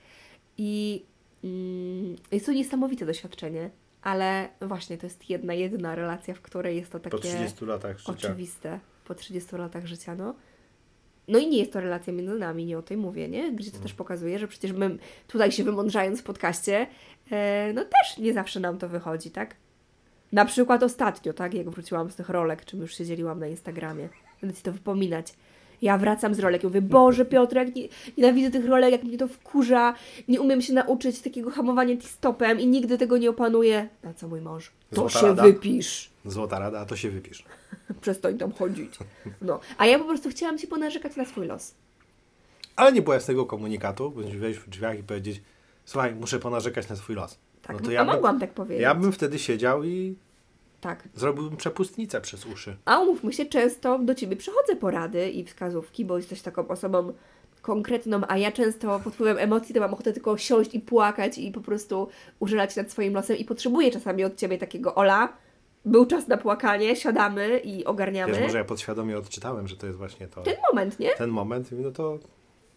I 0.58 1.04
mm, 1.44 2.16
jest 2.32 2.46
to 2.46 2.52
niesamowite 2.52 3.06
doświadczenie, 3.06 3.70
ale 4.02 4.48
właśnie 4.60 4.98
to 4.98 5.06
jest 5.06 5.30
jedna, 5.30 5.54
jedyna 5.54 5.94
relacja, 5.94 6.34
w 6.34 6.40
której 6.40 6.76
jest 6.76 6.92
to 6.92 6.98
takie 7.00 7.10
Po 7.16 7.22
30 7.22 7.64
latach 7.64 7.98
życia. 7.98 8.12
oczywiste 8.12 8.80
po 9.04 9.14
30 9.14 9.56
latach 9.56 9.86
życia, 9.86 10.14
no. 10.14 10.34
No 11.28 11.38
i 11.38 11.46
nie 11.46 11.58
jest 11.58 11.72
to 11.72 11.80
relacja 11.80 12.12
między 12.12 12.34
nami, 12.38 12.64
nie 12.66 12.78
o 12.78 12.82
tej 12.82 12.96
mówię, 12.96 13.28
nie? 13.28 13.52
Gdzie 13.52 13.70
to 13.70 13.76
Mm. 13.76 13.82
też 13.82 13.94
pokazuje, 13.94 14.38
że 14.38 14.48
przecież 14.48 14.72
my 14.72 14.98
tutaj 15.26 15.52
się 15.52 15.64
wymądrzając 15.64 16.20
w 16.20 16.22
podcaście, 16.24 16.86
e, 17.30 17.72
no 17.74 17.84
też 17.84 18.18
nie 18.18 18.32
zawsze 18.32 18.60
nam 18.60 18.78
to 18.78 18.88
wychodzi, 18.88 19.30
tak? 19.30 19.54
Na 20.32 20.44
przykład 20.44 20.82
ostatnio, 20.82 21.32
tak, 21.32 21.54
jak 21.54 21.70
wróciłam 21.70 22.10
z 22.10 22.14
tych 22.14 22.28
rolek, 22.28 22.64
czym 22.64 22.80
już 22.80 22.94
się 22.98 23.04
dzieliłam 23.06 23.40
na 23.40 23.46
Instagramie. 23.46 24.08
Będę 24.40 24.56
Ci 24.56 24.62
to 24.62 24.72
wypominać. 24.72 25.34
Ja 25.82 25.98
wracam 25.98 26.34
z 26.34 26.38
rolek 26.38 26.62
i 26.62 26.66
mówię, 26.66 26.82
Boże 26.82 27.24
Piotrek, 27.24 27.76
nie, 27.76 27.88
nienawidzę 28.18 28.50
tych 28.50 28.66
rolek, 28.66 28.92
jak 28.92 29.04
mnie 29.04 29.18
to 29.18 29.28
wkurza, 29.28 29.94
nie 30.28 30.40
umiem 30.40 30.62
się 30.62 30.72
nauczyć 30.72 31.20
takiego 31.20 31.50
hamowania 31.50 31.94
stopem 32.00 32.60
i 32.60 32.66
nigdy 32.66 32.98
tego 32.98 33.18
nie 33.18 33.30
opanuję. 33.30 33.88
Na 34.02 34.14
co 34.14 34.28
mój 34.28 34.40
mąż? 34.40 34.72
To 34.90 34.96
Złota 34.96 35.20
się 35.20 35.26
rada. 35.26 35.42
wypisz 35.42 36.10
Złota 36.24 36.58
rada, 36.58 36.80
a 36.80 36.84
to 36.84 36.96
się 36.96 37.10
wypisz. 37.10 37.44
przestań 38.00 38.38
tam 38.38 38.52
chodzić. 38.52 38.94
No, 39.42 39.60
a 39.78 39.86
ja 39.86 39.98
po 39.98 40.04
prostu 40.04 40.28
chciałam 40.30 40.58
Ci 40.58 40.66
ponarzekać 40.66 41.16
na 41.16 41.24
swój 41.24 41.46
los. 41.46 41.74
Ale 42.76 42.92
nie 42.92 43.02
było 43.02 43.14
jasnego 43.14 43.46
komunikatu, 43.46 44.10
bądź 44.10 44.36
wejść 44.36 44.60
w 44.60 44.68
drzwiach 44.68 44.98
i 44.98 45.02
powiedzieć, 45.02 45.42
słuchaj, 45.84 46.14
muszę 46.14 46.38
ponarzekać 46.38 46.88
na 46.88 46.96
swój 46.96 47.16
los. 47.16 47.38
Tak, 47.62 47.76
no 47.76 47.82
to 47.82 47.88
a 47.88 47.92
ja 47.92 48.04
bym, 48.04 48.14
mogłam 48.14 48.40
tak 48.40 48.52
powiedzieć. 48.52 48.82
ja 48.82 48.94
bym 48.94 49.12
wtedy 49.12 49.38
siedział 49.38 49.84
i 49.84 50.16
Tak. 50.80 51.08
zrobiłbym 51.14 51.56
przepustnicę 51.56 52.20
przez 52.20 52.46
uszy. 52.46 52.76
A 52.84 52.98
umówmy 53.00 53.32
się, 53.32 53.46
często 53.46 53.98
do 53.98 54.14
Ciebie 54.14 54.36
przychodzę 54.36 54.76
porady 54.76 55.30
i 55.30 55.44
wskazówki, 55.44 56.04
bo 56.04 56.16
jesteś 56.16 56.42
taką 56.42 56.68
osobą 56.68 57.12
konkretną, 57.62 58.20
a 58.28 58.38
ja 58.38 58.52
często 58.52 59.00
pod 59.00 59.14
wpływem 59.14 59.38
emocji 59.38 59.74
to 59.74 59.80
mam 59.80 59.94
ochotę 59.94 60.12
tylko 60.12 60.38
siąść 60.38 60.74
i 60.74 60.80
płakać 60.80 61.38
i 61.38 61.52
po 61.52 61.60
prostu 61.60 62.08
użalać 62.38 62.74
się 62.74 62.82
nad 62.82 62.90
swoim 62.90 63.14
losem 63.14 63.36
i 63.36 63.44
potrzebuję 63.44 63.90
czasami 63.90 64.24
od 64.24 64.36
Ciebie 64.36 64.58
takiego 64.58 64.94
Ola, 64.94 65.32
był 65.84 66.06
czas 66.06 66.28
na 66.28 66.36
płakanie, 66.36 66.96
siadamy 66.96 67.58
i 67.58 67.84
ogarniamy. 67.84 68.32
Wiesz, 68.32 68.42
może 68.42 68.58
ja 68.58 68.64
podświadomie 68.64 69.18
odczytałem, 69.18 69.68
że 69.68 69.76
to 69.76 69.86
jest 69.86 69.98
właśnie 69.98 70.28
to. 70.28 70.42
Ten 70.42 70.56
moment, 70.70 70.98
nie? 70.98 71.10
Ten 71.14 71.30
moment, 71.30 71.68
no 71.72 71.90
to, 71.90 72.18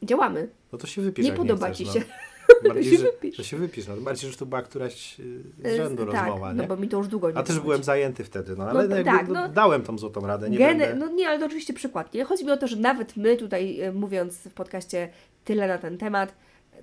Działamy. 0.03 0.49
no 0.71 0.77
to 0.77 0.87
się 0.87 1.01
wypisz. 1.01 1.25
Nie 1.25 1.33
podoba 1.33 1.67
chcesz, 1.67 1.77
Ci 1.77 1.99
no. 1.99 2.05
się. 2.63 2.67
Bardziej, 2.73 2.91
się 2.91 2.97
że, 2.97 3.03
wypisz. 3.11 3.35
że 3.37 3.43
się 3.43 3.57
wypisz. 3.57 3.87
No. 3.87 3.97
Bardziej, 3.97 4.31
że 4.31 4.37
to 4.37 4.45
była 4.45 4.61
któraś 4.61 5.19
y, 5.19 5.43
z 5.63 5.75
rzędu 5.75 6.05
tak, 6.05 6.13
rozmowa, 6.15 6.53
no 6.53 6.61
nie? 6.61 6.67
bo 6.67 6.77
mi 6.77 6.87
to 6.87 6.97
już 6.97 7.07
długo 7.07 7.31
nie 7.31 7.37
A 7.37 7.43
też 7.43 7.59
byłem 7.59 7.83
zajęty 7.83 8.23
wtedy, 8.23 8.55
no 8.55 8.63
ale 8.63 8.87
No, 8.87 8.95
jakby, 8.95 9.11
tak, 9.11 9.27
no, 9.27 9.33
no. 9.33 9.49
dałem 9.49 9.83
tą 9.83 9.97
złotą 9.97 10.27
radę, 10.27 10.49
nie 10.49 10.57
Gene- 10.57 10.79
będę... 10.79 10.95
No 10.95 11.07
nie, 11.07 11.29
ale 11.29 11.39
to 11.39 11.45
oczywiście 11.45 11.73
przykład. 11.73 12.13
Nie? 12.13 12.25
Chodzi 12.25 12.45
mi 12.45 12.51
o 12.51 12.57
to, 12.57 12.67
że 12.67 12.75
nawet 12.75 13.17
my 13.17 13.37
tutaj 13.37 13.81
e, 13.81 13.91
mówiąc 13.91 14.37
w 14.37 14.53
podcaście 14.53 15.09
tyle 15.45 15.67
na 15.67 15.77
ten 15.77 15.97
temat, 15.97 16.29
e, 16.29 16.75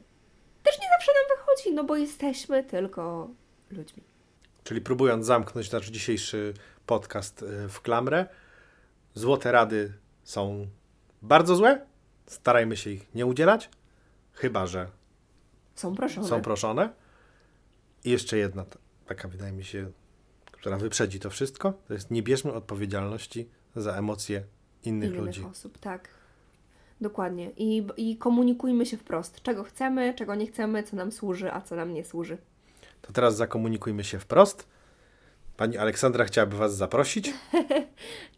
też 0.63 0.79
nie 0.81 0.87
zawsze 0.99 1.13
nam 1.13 1.39
wychodzi, 1.39 1.75
no 1.75 1.85
bo 1.85 1.97
jesteśmy 1.97 2.65
tylko 2.65 3.29
ludźmi. 3.71 4.03
Czyli 4.65 4.81
próbując 4.81 5.27
zamknąć 5.27 5.73
nasz 5.73 5.91
dzisiejszy 5.91 6.55
podcast 6.87 7.45
w 7.69 7.81
klamrę, 7.81 8.27
złote 9.15 9.53
rady 9.53 9.93
są 10.25 10.67
bardzo 11.23 11.57
złe. 11.57 11.81
Starajmy 12.27 12.77
się 12.77 12.91
ich 12.91 13.15
nie 13.15 13.27
udzielać, 13.27 13.71
chyba 14.33 14.67
że 14.67 14.87
Są 15.79 15.95
proszone. 15.95 16.29
są 16.29 16.43
proszone. 16.43 16.89
I 18.05 18.11
jeszcze 18.11 18.39
jedna, 18.39 18.65
ta- 18.65 18.79
taka 19.07 19.29
wydaje 19.29 19.53
mi 19.53 19.65
się, 19.65 19.91
która 20.53 20.77
wyprzedzi 20.79 21.21
to 21.21 21.31
wszystko, 21.31 21.73
to 21.89 21.95
jest 21.95 22.11
nie 22.11 22.23
bierzmy 22.23 22.53
odpowiedzialności 22.53 23.49
za 23.77 23.93
emocje 23.93 24.43
innych, 24.85 25.11
innych 25.11 25.21
ludzi. 25.25 25.45
osób, 25.51 25.79
tak. 25.79 26.09
Dokładnie. 27.01 27.51
I, 27.57 27.87
I 27.97 28.17
komunikujmy 28.17 28.87
się 28.87 28.97
wprost. 28.97 29.43
Czego 29.43 29.65
chcemy, 29.65 30.15
czego 30.15 30.35
nie 30.35 30.47
chcemy, 30.47 30.83
co 30.83 30.97
nam 30.97 31.13
służy, 31.13 31.53
a 31.53 31.61
co 31.61 31.77
nam 31.77 31.95
nie 31.95 32.05
służy. 32.05 32.39
To 33.03 33.13
teraz 33.13 33.37
zakomunikujmy 33.37 34.05
się 34.05 34.19
wprost. 34.19 34.69
Pani 35.57 35.79
Aleksandra 35.79 36.25
chciałaby 36.25 36.57
Was 36.57 36.77
zaprosić. 36.77 37.33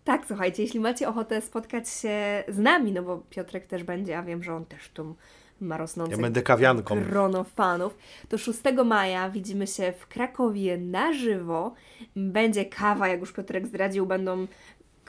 Tak, 0.05 0.25
słuchajcie, 0.27 0.63
jeśli 0.63 0.81
macie 0.81 1.09
ochotę 1.09 1.41
spotkać 1.41 1.89
się 1.89 2.45
z 2.49 2.59
nami, 2.59 2.93
no 2.93 3.03
bo 3.03 3.19
Piotrek 3.31 3.67
też 3.67 3.85
będzie, 3.85 4.19
a 4.19 4.23
wiem, 4.23 4.43
że 4.43 4.55
on 4.55 4.65
też 4.67 4.89
tu 4.89 5.17
ma 5.61 5.77
rosnące 5.77 6.13
Ja 6.13 6.19
będę 6.23 6.43
kawianką. 6.43 7.03
grono 7.05 7.45
fanów, 7.45 7.97
to 8.29 8.39
6 8.39 8.61
maja 8.85 9.31
widzimy 9.31 9.67
się 9.67 9.93
w 9.99 10.07
Krakowie 10.07 10.79
na 10.79 11.13
żywo. 11.13 11.75
Będzie 12.17 12.65
kawa, 12.65 13.09
jak 13.09 13.21
już 13.21 13.33
Piotrek 13.33 13.67
zdradził, 13.67 14.07
będą 14.07 14.47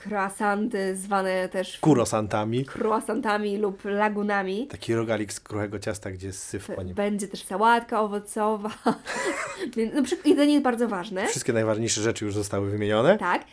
croissanty 0.06 0.98
zwane 0.98 1.50
też 1.50 1.80
Kurosantami. 1.80 2.66
croissantami 2.66 3.58
lub 3.58 3.86
lagunami. 3.86 4.68
Taki 4.68 4.96
rogalik 4.96 5.34
z 5.34 5.40
kruchego 5.40 5.80
ciasta, 5.80 6.12
gdzie 6.12 6.28
jest 6.28 6.44
syf 6.44 6.68
po 6.76 6.84
nim. 6.84 6.96
Będzie 6.96 7.28
też 7.28 7.44
sałatka 7.44 8.02
owocowa. 8.02 8.70
Więc 9.76 9.94
no, 9.94 10.02
jedzenie 10.26 10.54
jest 10.54 10.64
bardzo 10.64 10.88
ważne. 10.88 11.28
Wszystkie 11.28 11.54
najważniejsze 11.54 12.02
rzeczy 12.02 12.26
już 12.26 12.34
zostały 12.34 12.70
wymienione. 12.70 13.18
Tak. 13.18 13.46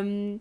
Ym, 0.00 0.38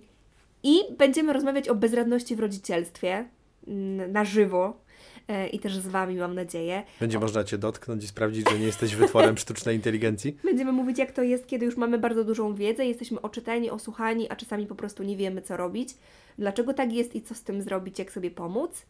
I 0.63 0.79
będziemy 0.97 1.33
rozmawiać 1.33 1.69
o 1.69 1.75
bezradności 1.75 2.35
w 2.35 2.39
rodzicielstwie 2.39 3.25
mm, 3.67 4.11
na 4.11 4.25
żywo. 4.25 4.82
E, 5.27 5.47
I 5.47 5.59
też 5.59 5.77
z 5.77 5.87
Wami, 5.87 6.15
mam 6.15 6.35
nadzieję. 6.35 6.83
Będzie 6.99 7.19
można 7.19 7.43
Cię 7.43 7.57
dotknąć 7.57 8.03
i 8.03 8.07
sprawdzić, 8.07 8.49
że 8.49 8.59
nie 8.59 8.65
jesteś 8.65 8.95
wytworem 8.95 9.37
sztucznej 9.37 9.75
inteligencji. 9.75 10.37
Będziemy 10.43 10.71
mówić, 10.71 10.97
jak 10.97 11.11
to 11.11 11.23
jest, 11.23 11.47
kiedy 11.47 11.65
już 11.65 11.77
mamy 11.77 11.97
bardzo 11.97 12.23
dużą 12.23 12.55
wiedzę, 12.55 12.85
jesteśmy 12.85 13.21
oczytani, 13.21 13.69
osłuchani, 13.69 14.29
a 14.29 14.35
czasami 14.35 14.67
po 14.67 14.75
prostu 14.75 15.03
nie 15.03 15.17
wiemy, 15.17 15.41
co 15.41 15.57
robić. 15.57 15.89
Dlaczego 16.37 16.73
tak 16.73 16.93
jest 16.93 17.15
i 17.15 17.21
co 17.21 17.35
z 17.35 17.43
tym 17.43 17.61
zrobić, 17.61 17.99
jak 17.99 18.11
sobie 18.11 18.31
pomóc. 18.31 18.85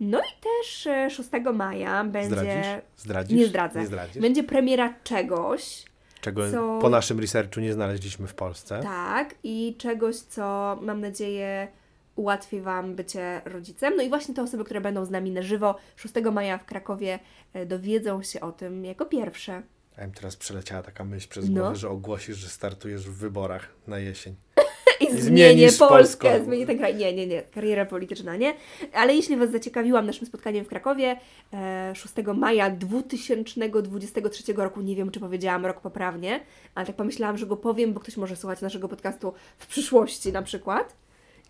No 0.00 0.18
i 0.20 0.42
też 0.42 0.86
e, 0.86 1.10
6 1.10 1.28
maja 1.54 2.04
będzie. 2.04 2.28
Zdradzisz? 2.36 2.66
Zdradzisz? 2.96 3.38
Nie 3.38 3.46
zdradzę. 3.46 3.80
Nie 3.80 3.86
zdradzisz? 3.86 4.22
Będzie 4.22 4.42
premiera 4.44 4.94
czegoś. 5.04 5.84
Czego 6.20 6.50
co- 6.50 6.78
po 6.82 6.88
naszym 6.88 7.20
researchu 7.20 7.60
nie 7.60 7.72
znaleźliśmy 7.72 8.26
w 8.26 8.34
Polsce. 8.34 8.80
Tak, 8.82 9.34
i 9.44 9.74
czegoś, 9.78 10.16
co 10.16 10.78
mam 10.82 11.00
nadzieję 11.00 11.68
ułatwi 12.16 12.60
Wam 12.60 12.94
bycie 12.94 13.40
rodzicem. 13.44 13.96
No 13.96 14.02
i 14.02 14.08
właśnie 14.08 14.34
te 14.34 14.42
osoby, 14.42 14.64
które 14.64 14.80
będą 14.80 15.04
z 15.04 15.10
nami 15.10 15.30
na 15.30 15.42
żywo 15.42 15.74
6 15.96 16.14
maja 16.32 16.58
w 16.58 16.64
Krakowie 16.64 17.18
e, 17.52 17.66
dowiedzą 17.66 18.22
się 18.22 18.40
o 18.40 18.52
tym 18.52 18.84
jako 18.84 19.06
pierwsze. 19.06 19.62
A 19.98 20.04
im 20.04 20.12
teraz 20.12 20.36
przeleciała 20.36 20.82
taka 20.82 21.04
myśl 21.04 21.28
przez 21.28 21.48
No. 21.50 21.60
głowę, 21.60 21.76
że 21.76 21.88
ogłosisz, 21.88 22.36
że 22.36 22.48
startujesz 22.48 23.08
w 23.10 23.12
wyborach 23.18 23.68
na 23.86 23.98
jesień. 23.98 24.34
I 25.00 25.20
zmienię 25.20 25.66
Polskę, 25.78 25.88
Polską. 26.28 26.44
zmienię 26.44 26.66
ten 26.66 26.78
kraj. 26.78 26.94
Nie, 26.96 27.14
nie, 27.14 27.26
nie, 27.26 27.42
kariera 27.42 27.86
polityczna 27.86 28.36
nie. 28.36 28.54
Ale 28.92 29.14
jeśli 29.14 29.36
Was 29.36 29.50
zaciekawiłam 29.50 30.06
naszym 30.06 30.26
spotkaniem 30.26 30.64
w 30.64 30.68
Krakowie 30.68 31.16
e, 31.52 31.92
6 31.94 32.14
maja 32.34 32.70
2023 32.70 34.52
roku, 34.52 34.80
nie 34.80 34.96
wiem 34.96 35.10
czy 35.10 35.20
powiedziałam 35.20 35.66
rok 35.66 35.80
poprawnie, 35.80 36.40
ale 36.74 36.86
tak 36.86 36.96
pomyślałam, 36.96 37.38
że 37.38 37.46
go 37.46 37.56
powiem, 37.56 37.92
bo 37.92 38.00
ktoś 38.00 38.16
może 38.16 38.36
słuchać 38.36 38.60
naszego 38.60 38.88
podcastu 38.88 39.32
w 39.58 39.66
przyszłości 39.66 40.32
na 40.32 40.42
przykład. 40.42 40.96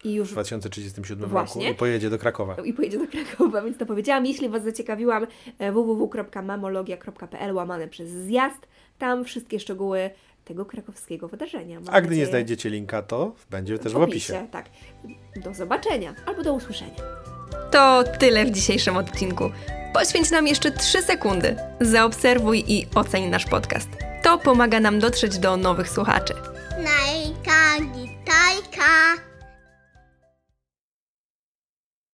I 0.05 0.15
już 0.15 0.29
W 0.29 0.33
2037 0.33 1.29
Właśnie. 1.29 1.63
roku 1.63 1.75
i 1.75 1.79
pojedzie 1.79 2.11
do 2.11 2.19
Krakowa. 2.19 2.57
i 2.65 2.73
pojedzie 2.73 2.99
do 2.99 3.07
Krakowa, 3.07 3.63
więc 3.65 3.79
to 3.79 3.87
powiedziałam. 3.87 4.27
Jeśli 4.27 4.49
Was 4.49 4.65
zaciekawiłam, 4.65 5.27
e, 5.59 5.73
www.mamologia.pl 5.73 7.55
łamane 7.55 7.89
przez 7.89 8.11
zjazd. 8.11 8.67
Tam 8.99 9.25
wszystkie 9.25 9.61
szczegóły 9.61 10.11
tego 10.45 10.65
krakowskiego 10.65 11.29
wydarzenia. 11.29 11.81
Mam 11.81 11.95
A 11.95 12.01
gdy 12.01 12.03
nie 12.03 12.11
nadzieję, 12.11 12.27
znajdziecie 12.27 12.71
linka, 12.71 13.03
to 13.03 13.33
będzie 13.51 13.79
też 13.79 13.93
w 13.93 13.97
opisie. 13.97 14.47
Tak. 14.51 14.67
Do 15.37 15.55
zobaczenia 15.55 16.15
albo 16.27 16.43
do 16.43 16.55
usłyszenia. 16.55 16.95
To 17.71 18.05
tyle 18.19 18.45
w 18.45 18.51
dzisiejszym 18.51 18.97
odcinku. 18.97 19.51
Poświęć 19.95 20.31
nam 20.31 20.47
jeszcze 20.47 20.71
3 20.71 21.03
sekundy. 21.03 21.57
Zaobserwuj 21.81 22.65
i 22.67 22.87
oceń 22.95 23.25
nasz 23.29 23.45
podcast. 23.45 23.89
To 24.23 24.39
pomaga 24.39 24.81
nam 24.81 24.99
dotrzeć 24.99 25.39
do 25.39 25.57
nowych 25.57 25.89
słuchaczy. 25.89 26.35
Najka, 26.71 27.93
gitajka. 27.95 29.26